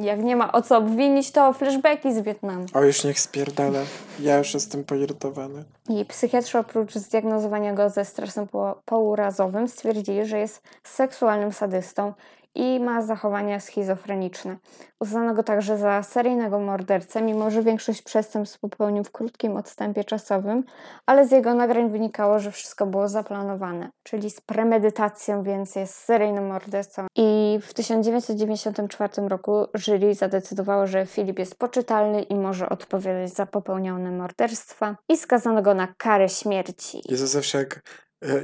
Jak 0.00 0.22
nie 0.22 0.36
ma 0.36 0.52
o 0.52 0.62
co 0.62 0.76
obwinić, 0.78 1.32
to 1.32 1.52
flashbacki 1.52 2.14
z 2.14 2.20
Wietnamu. 2.20 2.66
O, 2.74 2.82
już 2.84 3.04
niech 3.04 3.20
spierdala. 3.20 3.78
Ja 4.20 4.38
już 4.38 4.54
jestem 4.54 4.84
poirytowany. 4.84 5.64
I 5.88 6.04
psychiatrzy 6.04 6.58
oprócz 6.58 6.94
zdiagnozowania 6.94 7.72
go 7.74 7.90
ze 7.90 8.04
stresem 8.04 8.48
po- 8.48 8.82
pourazowym 8.84 9.68
stwierdzili, 9.68 10.24
że 10.26 10.38
jest 10.38 10.62
seksualnym 10.84 11.52
sadystą 11.52 12.12
i 12.54 12.80
ma 12.80 13.02
zachowania 13.02 13.60
schizofreniczne. 13.60 14.56
Uznano 15.00 15.34
go 15.34 15.42
także 15.42 15.78
za 15.78 16.02
seryjnego 16.02 16.60
mordercę, 16.60 17.22
mimo 17.22 17.50
że 17.50 17.62
większość 17.62 18.02
przestępstw 18.02 18.58
popełnił 18.58 19.04
w 19.04 19.10
krótkim 19.10 19.56
odstępie 19.56 20.04
czasowym, 20.04 20.64
ale 21.06 21.28
z 21.28 21.30
jego 21.30 21.54
nagrań 21.54 21.90
wynikało, 21.90 22.38
że 22.38 22.50
wszystko 22.50 22.86
było 22.86 23.08
zaplanowane, 23.08 23.90
czyli 24.02 24.30
z 24.30 24.40
premedytacją, 24.40 25.42
więc 25.42 25.76
jest 25.76 25.94
seryjnym 25.94 26.46
mordercą. 26.46 27.06
I 27.16 27.58
w 27.62 27.74
1994 27.74 29.28
roku 29.28 29.66
jury 29.74 30.14
zadecydowało, 30.14 30.86
że 30.86 31.06
Filip 31.06 31.38
jest 31.38 31.58
poczytalny 31.58 32.22
i 32.22 32.34
może 32.34 32.68
odpowiadać 32.68 33.30
za 33.30 33.46
popełnione 33.46 34.10
morderstwa 34.10 34.96
i 35.08 35.16
skazano 35.16 35.62
go 35.62 35.74
na 35.74 35.88
karę 35.98 36.28
śmierci. 36.28 37.02
Jezu, 37.08 37.26
zawsze 37.26 37.58
jak, 37.58 37.82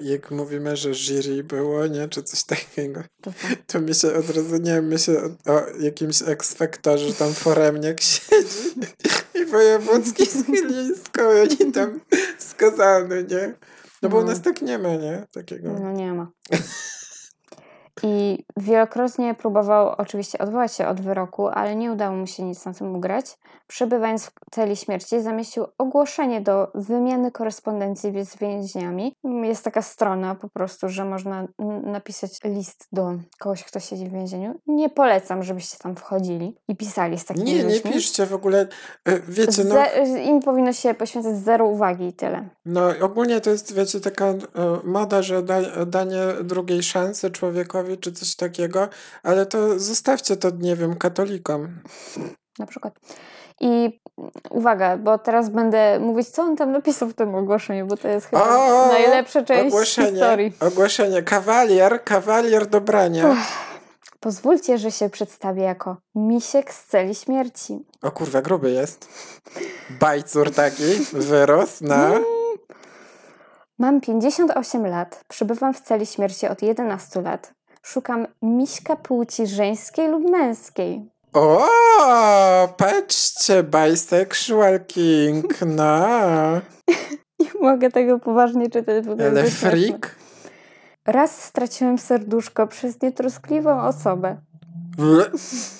jak 0.02 0.30
mówimy, 0.30 0.76
że 0.76 0.94
jury 0.94 1.44
było, 1.44 1.86
nie, 1.86 2.08
czy 2.08 2.22
coś 2.22 2.44
takiego, 2.44 3.02
To 3.22 3.32
to 3.66 3.80
mi 3.80 3.94
się 3.94 4.14
od 4.14 4.30
razu, 4.30 4.56
nie 4.56 4.72
wiem, 4.74 4.86
myślę 4.86 5.22
o, 5.46 5.52
o 5.52 5.66
jakimś 5.80 6.22
ekspektorze, 6.22 7.12
tam 7.12 7.32
foremniak 7.32 8.00
siedzi 8.10 8.80
i 9.34 9.44
wojewódzki 9.44 10.26
z 10.26 10.46
Chylińską, 10.46 11.22
i 11.36 11.40
oni 11.40 11.72
tam 11.72 12.00
skazany, 12.50 13.24
nie? 13.30 13.54
No 14.02 14.08
bo 14.08 14.16
u 14.18 14.20
No. 14.20 14.26
nas 14.26 14.42
tak 14.42 14.62
nie 14.62 14.78
ma, 14.78 14.88
nie? 14.96 15.26
Takiego. 15.32 15.72
No 15.72 15.92
nie 15.92 16.12
ma. 16.12 16.30
I 18.02 18.44
wielokrotnie 18.56 19.34
próbował 19.34 19.88
oczywiście 19.98 20.38
odwołać 20.38 20.72
się 20.72 20.88
od 20.88 21.00
wyroku, 21.00 21.48
ale 21.48 21.76
nie 21.76 21.92
udało 21.92 22.16
mu 22.16 22.26
się 22.26 22.42
nic 22.42 22.64
na 22.64 22.74
tym 22.74 22.94
ugrać. 22.96 23.38
Przebywając 23.66 24.26
w 24.26 24.32
celi 24.50 24.76
śmierci, 24.76 25.20
zamieścił 25.22 25.64
ogłoszenie 25.78 26.40
do 26.40 26.68
wymiany 26.74 27.30
korespondencji 27.30 28.24
z 28.24 28.36
więźniami. 28.36 29.14
Jest 29.42 29.64
taka 29.64 29.82
strona 29.82 30.34
po 30.34 30.48
prostu, 30.48 30.88
że 30.88 31.04
można 31.04 31.46
napisać 31.82 32.30
list 32.44 32.86
do 32.92 33.12
kogoś, 33.38 33.64
kto 33.64 33.80
siedzi 33.80 34.06
w 34.08 34.12
więzieniu. 34.12 34.54
Nie 34.66 34.90
polecam, 34.90 35.42
żebyście 35.42 35.78
tam 35.78 35.96
wchodzili 35.96 36.54
i 36.68 36.76
pisali 36.76 37.18
z 37.18 37.24
takimi 37.24 37.46
Nie, 37.46 37.54
nie 37.54 37.64
ludźmi. 37.64 37.92
piszcie 37.92 38.26
w 38.26 38.34
ogóle, 38.34 38.66
e, 39.04 39.20
wiecie, 39.20 39.64
no, 39.64 39.74
Ze- 39.74 40.22
Im 40.22 40.40
powinno 40.42 40.72
się 40.72 40.94
poświęcać 40.94 41.36
zero 41.36 41.66
uwagi 41.66 42.04
i 42.06 42.12
tyle. 42.12 42.48
no 42.66 42.80
ogólnie 43.02 43.40
to 43.40 43.50
jest, 43.50 43.74
wiecie, 43.74 44.00
taka 44.00 44.24
e, 44.26 44.36
moda, 44.84 45.22
że 45.22 45.42
da, 45.42 45.56
danie 45.86 46.18
drugiej 46.44 46.82
szansy 46.82 47.30
człowiekowi, 47.30 47.85
czy 47.96 48.12
coś 48.12 48.36
takiego, 48.36 48.88
ale 49.22 49.46
to 49.46 49.78
zostawcie 49.78 50.36
to, 50.36 50.50
nie 50.50 50.76
wiem, 50.76 50.96
katolikom. 50.96 51.78
na 52.58 52.66
przykład. 52.66 52.98
I 53.60 54.00
uwaga, 54.50 54.96
bo 54.96 55.18
teraz 55.18 55.48
będę 55.50 56.00
mówić, 56.00 56.28
co 56.28 56.42
on 56.42 56.56
tam 56.56 56.72
napisał 56.72 57.08
w 57.08 57.14
tym 57.14 57.34
ogłoszeniu, 57.34 57.86
bo 57.86 57.96
to 57.96 58.08
jest 58.08 58.26
chyba 58.26 58.42
O, 58.42 58.86
najlepsza 58.88 59.42
część 59.42 59.66
ogłoszenie, 59.66 60.10
historii. 60.10 60.52
ogłoszenie, 60.60 61.22
kawalier, 61.22 62.04
kawalier 62.04 62.66
dobrania. 62.66 63.36
Pozwólcie, 64.20 64.78
że 64.78 64.90
się 64.90 65.10
przedstawię 65.10 65.62
jako 65.62 65.96
misiek 66.14 66.72
z 66.72 66.84
celi 66.84 67.14
śmierci. 67.14 67.86
O 68.02 68.10
kurwa, 68.10 68.42
gruby 68.42 68.70
jest. 68.70 69.08
Bajcur 70.00 70.50
taki, 70.54 70.82
wyrósł 71.12 71.84
na... 71.84 72.10
Mam 73.78 74.00
58 74.00 74.86
lat, 74.86 75.24
przebywam 75.28 75.74
w 75.74 75.80
celi 75.80 76.06
śmierci 76.06 76.48
od 76.48 76.62
11 76.62 77.22
lat. 77.22 77.52
Szukam 77.86 78.26
miśka 78.42 78.96
płci 78.96 79.46
żeńskiej 79.46 80.08
lub 80.08 80.30
męskiej. 80.30 81.10
O, 81.32 81.68
patrzcie, 82.76 83.62
bisexual 83.62 84.84
king, 84.86 85.54
no. 85.66 86.06
Nie 87.40 87.50
mogę 87.60 87.90
tego 87.90 88.18
poważnie 88.18 88.70
czytać, 88.70 89.04
Ale 89.30 89.44
freak. 89.44 90.16
Raz 91.06 91.44
straciłem 91.44 91.98
serduszko 91.98 92.66
przez 92.66 93.02
nietroskliwą 93.02 93.82
osobę. 93.82 94.36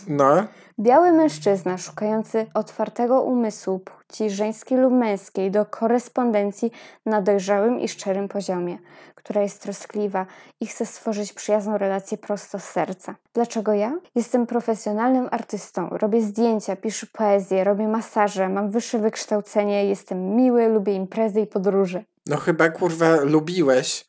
No, 0.09 0.47
Biały 0.81 1.13
mężczyzna 1.13 1.79
szukający 1.79 2.47
otwartego 2.55 3.23
umysłu 3.23 3.81
płci 4.07 4.31
żeńskiej 4.31 4.79
lub 4.79 4.93
męskiej 4.93 5.51
do 5.51 5.67
korespondencji 5.67 6.73
na 7.07 7.23
dojrzałym 7.23 7.81
i 7.81 7.89
szczerym 7.89 8.29
poziomie, 8.29 8.79
która 9.15 9.43
jest 9.43 9.63
troskliwa 9.63 10.27
i 10.61 10.67
chce 10.67 10.87
stworzyć 10.87 11.33
przyjazną 11.33 11.79
relację 11.79 12.19
prosto 12.19 12.59
z 12.59 12.65
serca. 12.65 13.15
Dlaczego 13.35 13.73
ja? 13.73 13.93
Jestem 14.15 14.47
profesjonalnym 14.47 15.29
artystą, 15.31 15.89
robię 15.89 16.23
zdjęcia, 16.23 16.77
piszę 16.77 17.07
poezję, 17.13 17.65
robię 17.65 17.89
masaże, 17.89 18.49
mam 18.49 18.71
wyższe 18.71 18.99
wykształcenie, 18.99 19.85
jestem 19.85 20.37
miły, 20.37 20.69
lubię 20.69 20.95
imprezy 20.95 21.41
i 21.41 21.47
podróże. 21.47 22.03
No 22.27 22.37
chyba 22.37 22.69
kurwa 22.69 23.17
lubiłeś. 23.23 24.05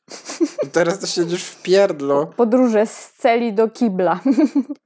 Teraz 0.71 0.99
to 0.99 1.07
siedzisz 1.07 1.43
w 1.43 1.61
pierdlu. 1.61 2.27
Podróże 2.37 2.85
z 2.85 3.13
celi 3.17 3.53
do 3.53 3.67
kibla. 3.67 4.19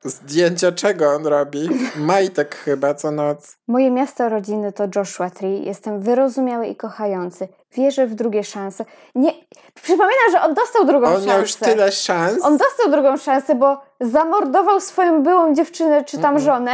Zdjęcia 0.04 0.72
czego 0.72 1.10
on 1.10 1.28
robi? 1.28 1.70
Majtek 1.96 2.56
chyba 2.56 2.94
co 2.94 3.12
noc. 3.12 3.58
Moje 3.68 3.92
miasto 3.92 4.30
rodziny 4.30 4.72
to 4.74 4.84
Joshua 4.96 5.30
Tree. 5.30 5.66
Jestem 5.66 6.00
wyrozumiały 6.02 6.68
i 6.68 6.76
kochający. 6.76 7.48
Wierzę 7.74 8.08
w 8.08 8.16
drugie 8.16 8.44
szanse. 8.44 8.86
Nie, 9.16 9.34
przypominam, 9.82 10.32
że 10.32 10.42
on 10.42 10.54
dostał 10.54 10.86
drugą 10.86 11.08
On 11.08 11.14
szansę. 11.14 11.28
miał 11.28 11.42
już 11.42 11.56
tyle 11.56 11.92
szans. 11.92 12.38
On 12.44 12.58
dostał 12.58 12.92
drugą 12.92 13.18
szansę, 13.18 13.56
bo 13.56 13.82
zamordował 14.02 14.82
swoją 14.82 15.24
byłą 15.24 15.54
dziewczynę 15.56 16.04
czy 16.06 16.18
tam 16.18 16.36
Mhm. 16.36 16.46
żonę 16.46 16.72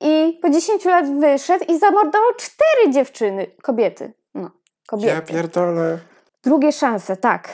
i 0.00 0.38
po 0.42 0.50
10 0.50 0.84
lat 0.84 1.18
wyszedł 1.20 1.64
i 1.68 1.78
zamordował 1.78 2.30
cztery 2.38 2.92
dziewczyny. 2.92 3.46
Kobiety. 3.62 4.12
Kobiety. 4.90 5.14
Ja 5.14 5.22
pierdolę. 5.22 5.98
Drugie 6.44 6.72
szanse, 6.72 7.16
tak. 7.16 7.48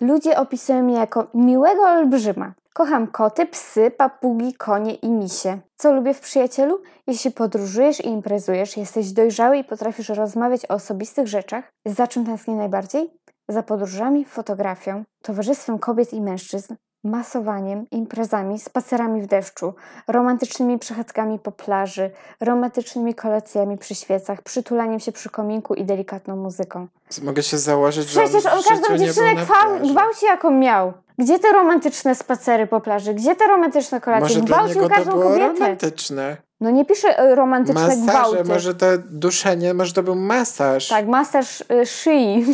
Ludzie 0.00 0.38
opisują 0.38 0.82
mnie 0.82 0.94
jako 0.94 1.26
miłego 1.34 1.82
olbrzyma. 1.82 2.52
Kocham 2.74 3.06
koty, 3.06 3.46
psy, 3.46 3.90
papugi, 3.90 4.54
konie 4.54 4.94
i 4.94 5.10
misie. 5.10 5.58
Co 5.76 5.92
lubię 5.92 6.14
w 6.14 6.20
przyjacielu? 6.20 6.82
Jeśli 7.06 7.30
podróżujesz 7.30 8.00
i 8.00 8.08
imprezujesz, 8.08 8.76
jesteś 8.76 9.12
dojrzały 9.12 9.58
i 9.58 9.64
potrafisz 9.64 10.08
rozmawiać 10.08 10.66
o 10.66 10.74
osobistych 10.74 11.28
rzeczach, 11.28 11.72
za 11.86 12.06
czym 12.06 12.26
tęsknię 12.26 12.54
najbardziej? 12.54 13.10
Za 13.48 13.62
podróżami, 13.62 14.24
fotografią, 14.24 15.04
towarzystwem 15.22 15.78
kobiet 15.78 16.12
i 16.12 16.20
mężczyzn, 16.20 16.74
masowaniem, 17.04 17.86
imprezami, 17.90 18.58
spacerami 18.58 19.22
w 19.22 19.26
deszczu, 19.26 19.74
romantycznymi 20.08 20.78
przechadzkami 20.78 21.38
po 21.38 21.52
plaży, 21.52 22.10
romantycznymi 22.40 23.14
kolacjami 23.14 23.78
przy 23.78 23.94
świecach, 23.94 24.42
przytulaniem 24.42 25.00
się 25.00 25.12
przy 25.12 25.30
kominku 25.30 25.74
i 25.74 25.84
delikatną 25.84 26.36
muzyką. 26.36 26.86
Mogę 27.22 27.42
się 27.42 27.58
założyć, 27.58 28.08
że 28.08 28.20
Przecież 28.20 28.46
on, 28.46 28.52
on 28.52 28.64
każdą 28.68 28.98
dziewczynę 28.98 29.34
gwał- 29.34 29.90
gwałci 29.92 30.26
jaką 30.26 30.50
miał. 30.50 30.92
Gdzie 31.18 31.38
te 31.38 31.52
romantyczne 31.52 32.14
spacery 32.14 32.66
po 32.66 32.80
plaży? 32.80 33.14
Gdzie 33.14 33.36
te 33.36 33.46
romantyczne 33.46 34.00
kolacje? 34.00 34.22
Może 34.22 34.40
Gwałcił 34.40 34.88
każdą 34.88 35.12
kobietę. 35.12 35.48
romantyczne. 35.60 36.36
No 36.60 36.70
nie 36.70 36.84
pisze 36.84 37.18
e, 37.18 37.34
romantyczne 37.34 37.80
Masaże, 37.82 38.02
gwałty. 38.02 38.44
może 38.44 38.74
to 38.74 38.86
duszenie, 39.10 39.74
może 39.74 39.92
to 39.92 40.02
był 40.02 40.14
masaż. 40.14 40.88
Tak, 40.88 41.06
masaż 41.06 41.60
y, 41.60 41.86
szyi. 41.86 42.44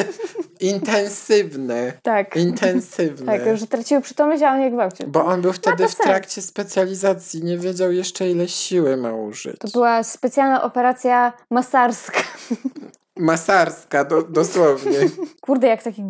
Intensywny. 0.60 1.92
tak. 2.02 2.36
Intensywny. 2.36 3.26
Tak, 3.26 3.56
że 3.56 3.66
traciły 3.66 4.00
przytomność, 4.00 4.42
a 4.42 4.52
on 4.52 4.60
je 4.60 4.70
gwałcił. 4.70 5.06
Bo 5.06 5.24
on 5.24 5.40
był 5.40 5.52
wtedy 5.52 5.88
w 5.88 5.94
trakcie 5.94 6.42
specjalizacji, 6.42 7.44
nie 7.44 7.58
wiedział 7.58 7.92
jeszcze 7.92 8.30
ile 8.30 8.48
siły 8.48 8.96
ma 8.96 9.12
użyć. 9.12 9.58
To 9.58 9.68
była 9.68 10.02
specjalna 10.02 10.62
operacja 10.62 11.32
masarska. 11.50 12.22
Masarska, 13.18 14.04
do, 14.04 14.22
dosłownie. 14.22 14.98
Kurde, 15.40 15.66
jak 15.66 15.82
taki, 15.82 16.02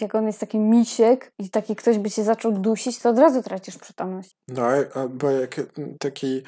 jak 0.00 0.14
on 0.14 0.26
jest 0.26 0.40
taki 0.40 0.58
misiek 0.58 1.32
i 1.38 1.50
taki 1.50 1.76
ktoś 1.76 1.98
by 1.98 2.10
cię 2.10 2.24
zaczął 2.24 2.52
dusić, 2.52 2.98
to 2.98 3.10
od 3.10 3.18
razu 3.18 3.42
tracisz 3.42 3.78
przytomność. 3.78 4.36
No, 4.48 4.68
bo 5.10 5.30
jak 5.30 5.60
taki 5.98 6.42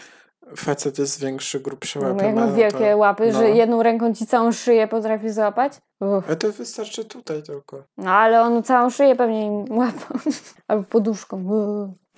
facet 0.57 0.99
jest 0.99 1.21
większy, 1.21 1.61
grubszy 1.61 1.99
No, 1.99 2.09
łapy 2.09 2.25
jak 2.25 2.35
ma, 2.35 2.47
no 2.47 2.55
wielkie 2.55 2.91
to, 2.91 2.97
łapy, 2.97 3.33
no. 3.33 3.39
że 3.39 3.51
jedną 3.51 3.83
ręką 3.83 4.15
ci 4.15 4.27
całą 4.27 4.53
szyję 4.53 4.89
potrafi 4.89 5.31
złapać. 5.31 5.73
Uff. 6.01 6.31
A 6.31 6.37
to 6.37 6.53
wystarczy 6.53 7.05
tutaj 7.05 7.43
tylko. 7.43 7.85
No 7.97 8.11
ale 8.11 8.43
on 8.43 8.63
całą 8.63 8.91
szyję 8.91 9.17
pewnie 9.17 9.47
im 9.47 9.79
łapał. 9.79 10.19
Albo 10.69 10.85
poduszką. 10.85 11.45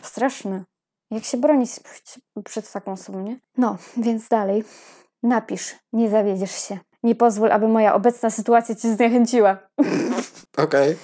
Straszne. 0.02 0.64
Jak 1.10 1.24
się 1.24 1.36
bronić 1.36 1.70
przed 2.44 2.72
taką 2.72 2.92
osobą, 2.92 3.22
nie? 3.22 3.38
No, 3.56 3.76
więc 3.96 4.28
dalej. 4.28 4.64
Napisz, 5.22 5.74
nie 5.92 6.10
zawiedziesz 6.10 6.68
się. 6.68 6.78
Nie 7.02 7.14
pozwól, 7.14 7.52
aby 7.52 7.68
moja 7.68 7.94
obecna 7.94 8.30
sytuacja 8.30 8.74
cię 8.74 8.94
zniechęciła. 8.94 9.56
Okej. 10.56 10.96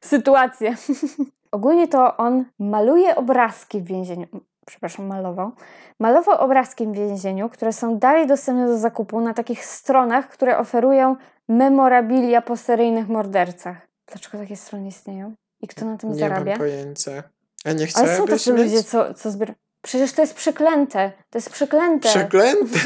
Sytuację. 0.00 0.74
Ogólnie 1.52 1.88
to 1.88 2.16
on 2.16 2.44
maluje 2.58 3.16
obrazki 3.16 3.80
w 3.80 3.84
więzieniu. 3.84 4.26
Przepraszam, 4.66 5.06
malował. 5.06 5.50
Malował 6.00 6.38
obrazki 6.40 6.86
w 6.86 6.92
więzieniu, 6.92 7.48
które 7.48 7.72
są 7.72 7.98
dalej 7.98 8.26
dostępne 8.26 8.66
do 8.66 8.78
zakupu 8.78 9.20
na 9.20 9.34
takich 9.34 9.64
stronach, 9.64 10.28
które 10.28 10.58
oferują 10.58 11.16
memorabilia 11.48 12.42
po 12.42 12.56
seryjnych 12.56 13.08
mordercach. 13.08 13.76
Dlaczego 14.06 14.38
takie 14.38 14.56
strony 14.56 14.88
istnieją? 14.88 15.34
I 15.60 15.68
kto 15.68 15.84
na 15.84 15.96
tym 15.96 16.12
Nie 16.12 16.18
zarabia? 16.18 16.50
mam 16.52 16.58
pojęcia. 16.58 17.22
A 17.64 17.72
nie 17.72 17.82
Ale 17.82 17.88
są 17.88 18.02
chciałabyś 18.04 18.30
tacy 18.44 18.52
mieć? 18.52 18.62
ludzie, 18.62 18.82
co, 18.82 19.14
co 19.14 19.30
zbierają. 19.30 19.54
Przecież 19.86 20.12
to 20.12 20.20
jest 20.20 20.34
przeklęte. 20.34 21.12
To 21.30 21.38
jest 21.38 21.50
przeklęte. 21.50 22.08
Przeklęte. 22.08 22.78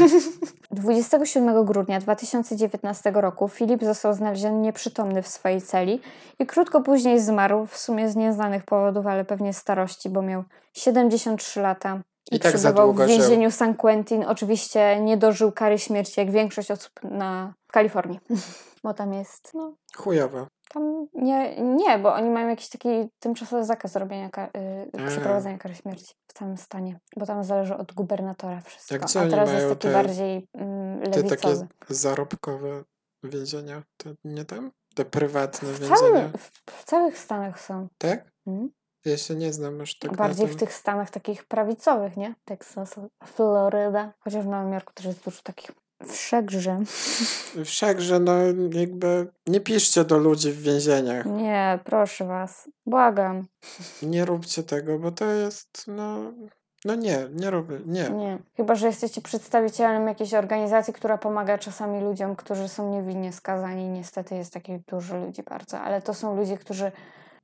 27 0.70 1.64
grudnia 1.64 2.00
2019 2.00 3.12
roku 3.14 3.48
Filip 3.48 3.84
został 3.84 4.14
znaleziony 4.14 4.60
nieprzytomny 4.60 5.22
w 5.22 5.28
swojej 5.28 5.62
celi 5.62 6.00
i 6.38 6.46
krótko 6.46 6.80
później 6.80 7.20
zmarł, 7.20 7.66
w 7.66 7.76
sumie 7.76 8.10
z 8.10 8.16
nieznanych 8.16 8.64
powodów, 8.64 9.06
ale 9.06 9.24
pewnie 9.24 9.52
starości, 9.52 10.08
bo 10.08 10.22
miał 10.22 10.44
73 10.72 11.60
lata 11.60 12.00
i, 12.30 12.36
I 12.36 12.40
tak 12.40 12.54
przebywał 12.54 12.92
w 12.92 13.06
więzieniu 13.06 13.50
San 13.50 13.74
Quentin. 13.74 14.24
Oczywiście 14.24 15.00
nie 15.00 15.16
dożył 15.16 15.52
kary 15.52 15.78
śmierci, 15.78 16.20
jak 16.20 16.30
większość 16.30 16.70
osób 16.70 16.92
na, 17.02 17.54
w 17.68 17.72
Kalifornii, 17.72 18.20
bo 18.84 18.94
tam 18.94 19.12
jest, 19.12 19.54
no, 19.54 19.74
Chujowo. 19.96 20.46
tam 20.68 21.06
nie, 21.14 21.62
nie, 21.62 21.98
bo 21.98 22.14
oni 22.14 22.30
mają 22.30 22.48
jakiś 22.48 22.68
taki 22.68 22.88
tymczasowy 23.18 23.64
zakaz 23.64 23.96
robienia, 23.96 24.30
ka- 24.30 24.46
y, 24.56 24.90
A. 25.04 25.08
przeprowadzenia 25.08 25.58
kary 25.58 25.74
śmierci 25.74 26.14
w 26.26 26.32
całym 26.32 26.56
stanie, 26.56 26.98
bo 27.16 27.26
tam 27.26 27.44
zależy 27.44 27.76
od 27.76 27.92
gubernatora 27.92 28.60
wszystko, 28.60 28.94
Jak 28.94 29.02
gdzie 29.02 29.20
a 29.20 29.26
teraz 29.28 29.52
jest 29.52 29.68
taki 29.68 29.78
te- 29.88 29.92
bardziej 29.92 30.48
mm, 30.54 31.02
Te 31.12 31.22
takie 31.22 31.48
lewicowy. 31.48 31.66
zarobkowe 31.88 32.84
więzienia, 33.24 33.82
to 33.96 34.10
nie 34.24 34.44
tam? 34.44 34.70
Te 34.94 35.04
prywatne 35.04 35.68
W, 35.68 35.78
więzienia, 35.80 36.30
w, 36.38 36.50
w 36.70 36.84
całych 36.84 37.18
Stanach 37.18 37.60
są. 37.60 37.88
tak? 37.98 38.30
Mhm. 38.46 38.70
Ja 39.04 39.16
się 39.16 39.34
nie 39.34 39.52
znam 39.52 39.80
aż 39.80 39.98
tak 39.98 40.16
Bardziej 40.16 40.46
w 40.46 40.56
tych 40.56 40.72
Stanach 40.74 41.10
takich 41.10 41.44
prawicowych, 41.44 42.16
nie? 42.16 42.34
Texas, 42.44 42.94
Floryda. 43.24 44.12
Chociaż 44.20 44.44
w 44.44 44.48
Nowym 44.48 44.72
Jorku 44.72 44.92
też 44.94 45.06
jest 45.06 45.24
dużo 45.24 45.42
takich 45.42 45.70
wszakże. 46.06 46.78
Wszakże, 47.64 48.20
no 48.20 48.32
jakby 48.72 49.26
nie 49.46 49.60
piszcie 49.60 50.04
do 50.04 50.18
ludzi 50.18 50.52
w 50.52 50.62
więzieniach. 50.62 51.26
Nie, 51.26 51.78
proszę 51.84 52.24
was. 52.24 52.68
Błagam. 52.86 53.46
Nie 54.02 54.24
róbcie 54.24 54.62
tego, 54.62 54.98
bo 54.98 55.10
to 55.12 55.24
jest, 55.24 55.84
no... 55.86 56.32
No 56.84 56.94
nie, 56.94 57.18
nie 57.32 57.50
robię, 57.50 57.80
nie. 57.86 58.10
Nie. 58.10 58.38
Chyba, 58.56 58.74
że 58.74 58.86
jesteście 58.86 59.20
przedstawicielem 59.20 60.06
jakiejś 60.06 60.34
organizacji, 60.34 60.92
która 60.92 61.18
pomaga 61.18 61.58
czasami 61.58 62.00
ludziom, 62.00 62.36
którzy 62.36 62.68
są 62.68 62.90
niewinnie 62.90 63.32
skazani. 63.32 63.88
Niestety 63.88 64.34
jest 64.34 64.52
takich 64.52 64.84
dużo 64.84 65.16
ludzi 65.16 65.42
bardzo, 65.42 65.80
ale 65.80 66.02
to 66.02 66.14
są 66.14 66.36
ludzie, 66.36 66.58
którzy 66.58 66.92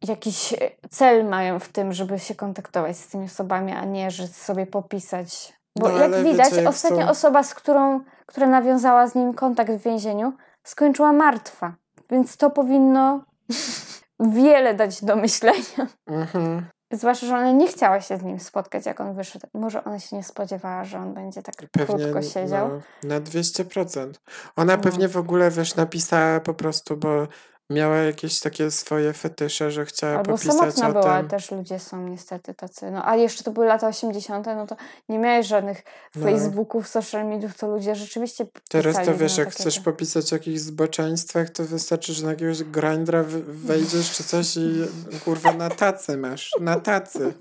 jakiś 0.08 0.52
e, 0.52 0.56
cel 0.90 1.24
mają 1.24 1.58
w 1.58 1.68
tym, 1.68 1.92
żeby 1.92 2.18
się 2.18 2.34
kontaktować 2.34 2.96
z 2.96 3.08
tymi 3.08 3.24
osobami, 3.24 3.72
a 3.72 3.84
nie, 3.84 4.10
że 4.10 4.28
sobie 4.28 4.66
popisać. 4.66 5.56
Bo 5.76 5.88
No, 5.88 5.98
jak 5.98 6.24
widać, 6.24 6.46
wiecie, 6.50 6.56
jak 6.62 6.68
ostatnia 6.70 7.04
są- 7.04 7.10
osoba, 7.10 7.42
z 7.42 7.54
którą, 7.54 8.00
która 8.26 8.46
nawiązała 8.46 9.06
z 9.06 9.14
nim 9.14 9.34
kontakt 9.34 9.70
w 9.72 9.82
więzieniu, 9.82 10.32
skończyła 10.64 11.12
martwa. 11.12 11.74
Więc 12.10 12.36
to 12.36 12.50
powinno 12.50 13.24
wiele 14.20 14.74
dać 14.74 15.04
do 15.04 15.16
myślenia. 15.16 15.86
Mhm. 16.06 16.66
Zwłaszcza, 16.92 17.26
że 17.26 17.34
ona 17.34 17.50
nie 17.52 17.68
chciała 17.68 18.00
się 18.00 18.16
z 18.16 18.22
nim 18.22 18.40
spotkać, 18.40 18.86
jak 18.86 19.00
on 19.00 19.14
wyszedł. 19.14 19.46
Może 19.54 19.84
ona 19.84 19.98
się 19.98 20.16
nie 20.16 20.22
spodziewała, 20.24 20.84
że 20.84 20.98
on 20.98 21.14
będzie 21.14 21.42
tak 21.42 21.54
Pewnie 21.72 21.98
krótko 22.04 22.22
siedział. 22.22 22.68
no, 22.68 23.08
na 23.08 23.20
200%. 23.20 24.20
Ona 24.56 24.76
No. 24.76 24.82
pewnie 24.82 25.08
w 25.08 25.16
ogóle, 25.16 25.50
wiesz, 25.50 25.76
napisała 25.76 26.40
po 26.40 26.54
prostu, 26.54 26.96
bo 26.96 27.26
miała 27.70 27.96
jakieś 27.96 28.40
takie 28.40 28.70
swoje 28.70 29.12
fetysze, 29.12 29.70
że 29.70 29.84
chciała 29.86 30.18
Albo 30.18 30.32
popisać 30.32 30.74
samotna 30.74 30.88
o 30.88 30.92
była, 30.92 31.18
tym. 31.20 31.28
też 31.28 31.50
ludzie 31.50 31.78
są 31.78 32.08
niestety 32.08 32.54
tacy. 32.54 32.90
No, 32.90 33.08
a 33.08 33.16
jeszcze 33.16 33.44
to 33.44 33.50
były 33.50 33.66
lata 33.66 33.88
80., 33.88 34.46
no 34.46 34.66
to 34.66 34.76
nie 35.08 35.18
miałeś 35.18 35.46
żadnych 35.46 35.82
No. 36.14 36.22
Facebooków, 36.22 36.88
social 36.88 37.26
mediów, 37.28 37.56
to 37.58 37.66
ludzie 37.68 37.94
rzeczywiście 37.94 38.46
Teraz 38.68 39.06
to 39.06 39.14
wiesz, 39.14 39.38
jak 39.38 39.50
chcesz 39.50 39.80
popisać 39.80 40.32
o 40.32 40.36
jakichś 40.36 40.60
zboczeństwach, 40.60 41.50
to 41.50 41.64
wystarczy, 41.64 42.12
że 42.14 42.24
na 42.24 42.30
jakiegoś 42.30 42.62
grindra 42.62 43.24
wejdziesz 43.46 44.10
czy 44.10 44.24
coś 44.24 44.56
i 44.56 44.84
kurwa 45.24 45.52
na 45.52 45.70
tacy 45.70 46.16
masz, 46.16 46.50
na 46.60 46.80
tacy. 46.80 47.34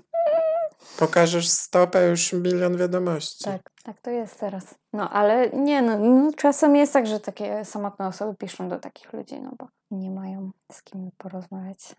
Pokażesz 0.98 1.48
stopę, 1.48 2.08
już 2.08 2.32
milion 2.32 2.76
wiadomości. 2.76 3.44
Tak, 3.44 3.70
tak 3.82 4.00
to 4.00 4.10
jest 4.10 4.40
teraz. 4.40 4.64
No, 4.92 5.10
ale 5.10 5.50
nie, 5.50 5.82
no, 5.82 5.98
no 5.98 6.32
czasem 6.36 6.76
jest 6.76 6.92
tak, 6.92 7.06
że 7.06 7.20
takie 7.20 7.64
samotne 7.64 8.06
osoby 8.06 8.36
piszą 8.36 8.68
do 8.68 8.78
takich 8.78 9.12
ludzi, 9.12 9.40
no 9.40 9.50
bo 9.58 9.68
nie 9.90 10.10
mają 10.10 10.50
z 10.72 10.82
kim 10.82 11.10
porozmawiać. 11.18 11.94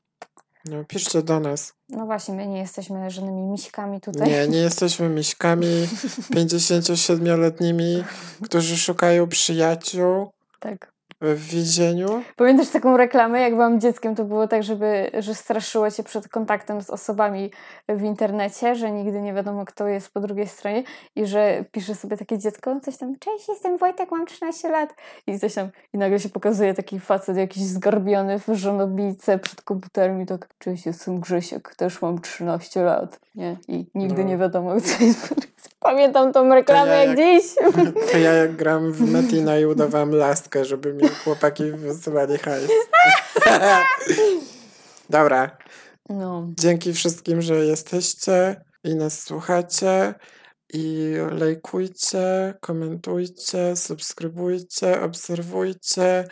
No, 0.65 0.83
piszcie 0.83 1.21
do 1.21 1.39
nas. 1.39 1.73
No 1.89 2.05
właśnie, 2.05 2.35
my 2.35 2.47
nie 2.47 2.59
jesteśmy 2.59 3.09
żadnymi 3.09 3.41
miśkami 3.41 4.01
tutaj. 4.01 4.29
Nie, 4.29 4.47
nie 4.47 4.57
jesteśmy 4.59 5.09
miśkami 5.09 5.67
57-letnimi, 6.35 8.03
którzy 8.43 8.77
szukają 8.77 9.27
przyjaciół 9.27 10.31
Tak. 10.59 10.96
W 11.21 11.47
więzieniu. 11.47 12.21
Pamiętasz 12.35 12.69
taką 12.69 12.97
reklamę, 12.97 13.41
jak 13.41 13.53
byłam 13.53 13.79
dzieckiem, 13.79 14.15
to 14.15 14.23
było 14.23 14.47
tak, 14.47 14.63
żeby, 14.63 15.11
że 15.19 15.35
straszyło 15.35 15.91
cię 15.91 16.03
przed 16.03 16.27
kontaktem 16.29 16.81
z 16.81 16.89
osobami 16.89 17.51
w 17.89 18.03
internecie, 18.03 18.75
że 18.75 18.91
nigdy 18.91 19.21
nie 19.21 19.33
wiadomo, 19.33 19.65
kto 19.65 19.87
jest 19.87 20.13
po 20.13 20.19
drugiej 20.19 20.47
stronie 20.47 20.83
i 21.15 21.25
że 21.25 21.65
pisze 21.71 21.95
sobie 21.95 22.17
takie 22.17 22.37
dziecko, 22.37 22.79
coś 22.83 22.97
tam, 22.97 23.15
cześć, 23.19 23.47
jestem 23.49 23.77
Wojtek, 23.77 24.11
mam 24.11 24.25
13 24.25 24.69
lat 24.69 24.95
i 25.27 25.39
coś 25.39 25.53
tam, 25.53 25.69
i 25.93 25.97
nagle 25.97 26.19
się 26.19 26.29
pokazuje 26.29 26.73
taki 26.73 26.99
facet 26.99 27.37
jakiś 27.37 27.63
zgarbiony 27.63 28.39
w 28.39 28.47
żonobijce 28.53 29.39
przed 29.39 29.61
komputerem 29.61 30.21
i 30.21 30.25
tak, 30.25 30.47
cześć, 30.59 30.85
jestem 30.85 31.19
Grzesiek, 31.19 31.75
też 31.75 32.01
mam 32.01 32.21
13 32.21 32.81
lat, 32.83 33.19
nie? 33.35 33.57
I 33.67 33.85
nigdy 33.95 34.23
No. 34.23 34.29
nie 34.29 34.37
wiadomo, 34.37 34.71
kto 34.75 35.03
jest 35.03 35.29
po. 35.29 35.35
Pamiętam 35.79 36.33
tą 36.33 36.49
reklamę 36.55 36.91
ja 36.91 37.03
jak, 37.03 37.19
jak- 37.19 37.27
dziś. 37.41 37.55
To 38.11 38.17
ja 38.17 38.33
jak 38.33 38.55
gram 38.55 38.91
w 38.91 39.11
Metina 39.11 39.57
i 39.59 39.65
udawałam 39.65 40.11
laskę, 40.11 40.65
żeby 40.65 40.93
mi 40.93 41.06
chłopaki 41.09 41.71
wysyłali 41.71 42.37
hajs. 42.37 42.71
Dobra. 45.09 45.57
No. 46.09 46.47
Dzięki 46.59 46.93
wszystkim, 46.93 47.41
że 47.41 47.55
jesteście 47.55 48.61
i 48.83 48.95
nas 48.95 49.23
słuchacie. 49.23 50.13
I 50.73 51.13
lajkujcie, 51.31 52.53
komentujcie, 52.61 53.75
subskrybujcie, 53.75 55.01
obserwujcie, 55.01 56.27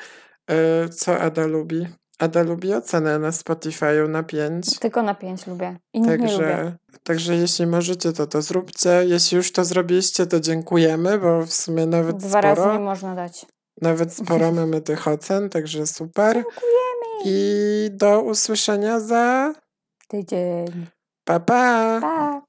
e, 0.50 0.90
co 0.90 1.20
Ada 1.20 1.48
lubi. 1.48 1.88
Ada 2.20 2.44
lubi 2.44 2.74
ocenę 2.74 3.20
na 3.20 3.32
Spotify'u 3.32 4.10
na 4.10 4.24
5. 4.24 4.80
Tylko 4.80 5.04
na 5.04 5.16
pięć 5.16 5.48
lubię. 5.48 5.78
Innych 5.94 6.20
nie 6.20 6.32
lubię. 6.34 6.46
Także, 6.46 6.78
także 7.04 7.36
jeśli 7.36 7.68
możecie, 7.68 8.14
to 8.14 8.28
to 8.28 8.42
zróbcie. 8.42 8.90
Jeśli 9.06 9.38
już 9.38 9.52
to 9.52 9.66
zrobiliście, 9.66 10.26
to 10.26 10.40
dziękujemy, 10.40 11.20
bo 11.20 11.46
w 11.46 11.54
sumie 11.54 11.86
nawet 11.86 12.18
Dwa 12.18 12.42
razy 12.42 12.62
sporo, 12.62 12.74
nie 12.74 12.80
można 12.80 13.16
dać. 13.16 13.46
Nawet 13.82 14.14
sporo 14.14 14.52
mamy 14.62 14.82
tych 14.82 15.08
ocen, 15.08 15.50
także 15.50 15.88
super. 15.88 16.36
Dziękujemy. 16.36 17.24
I 17.26 17.90
do 17.92 18.22
usłyszenia 18.22 19.00
za 19.00 19.54
tydzień. 20.08 20.88
Pa, 21.24 21.40
pa! 21.40 21.98
Pa! 22.02 22.45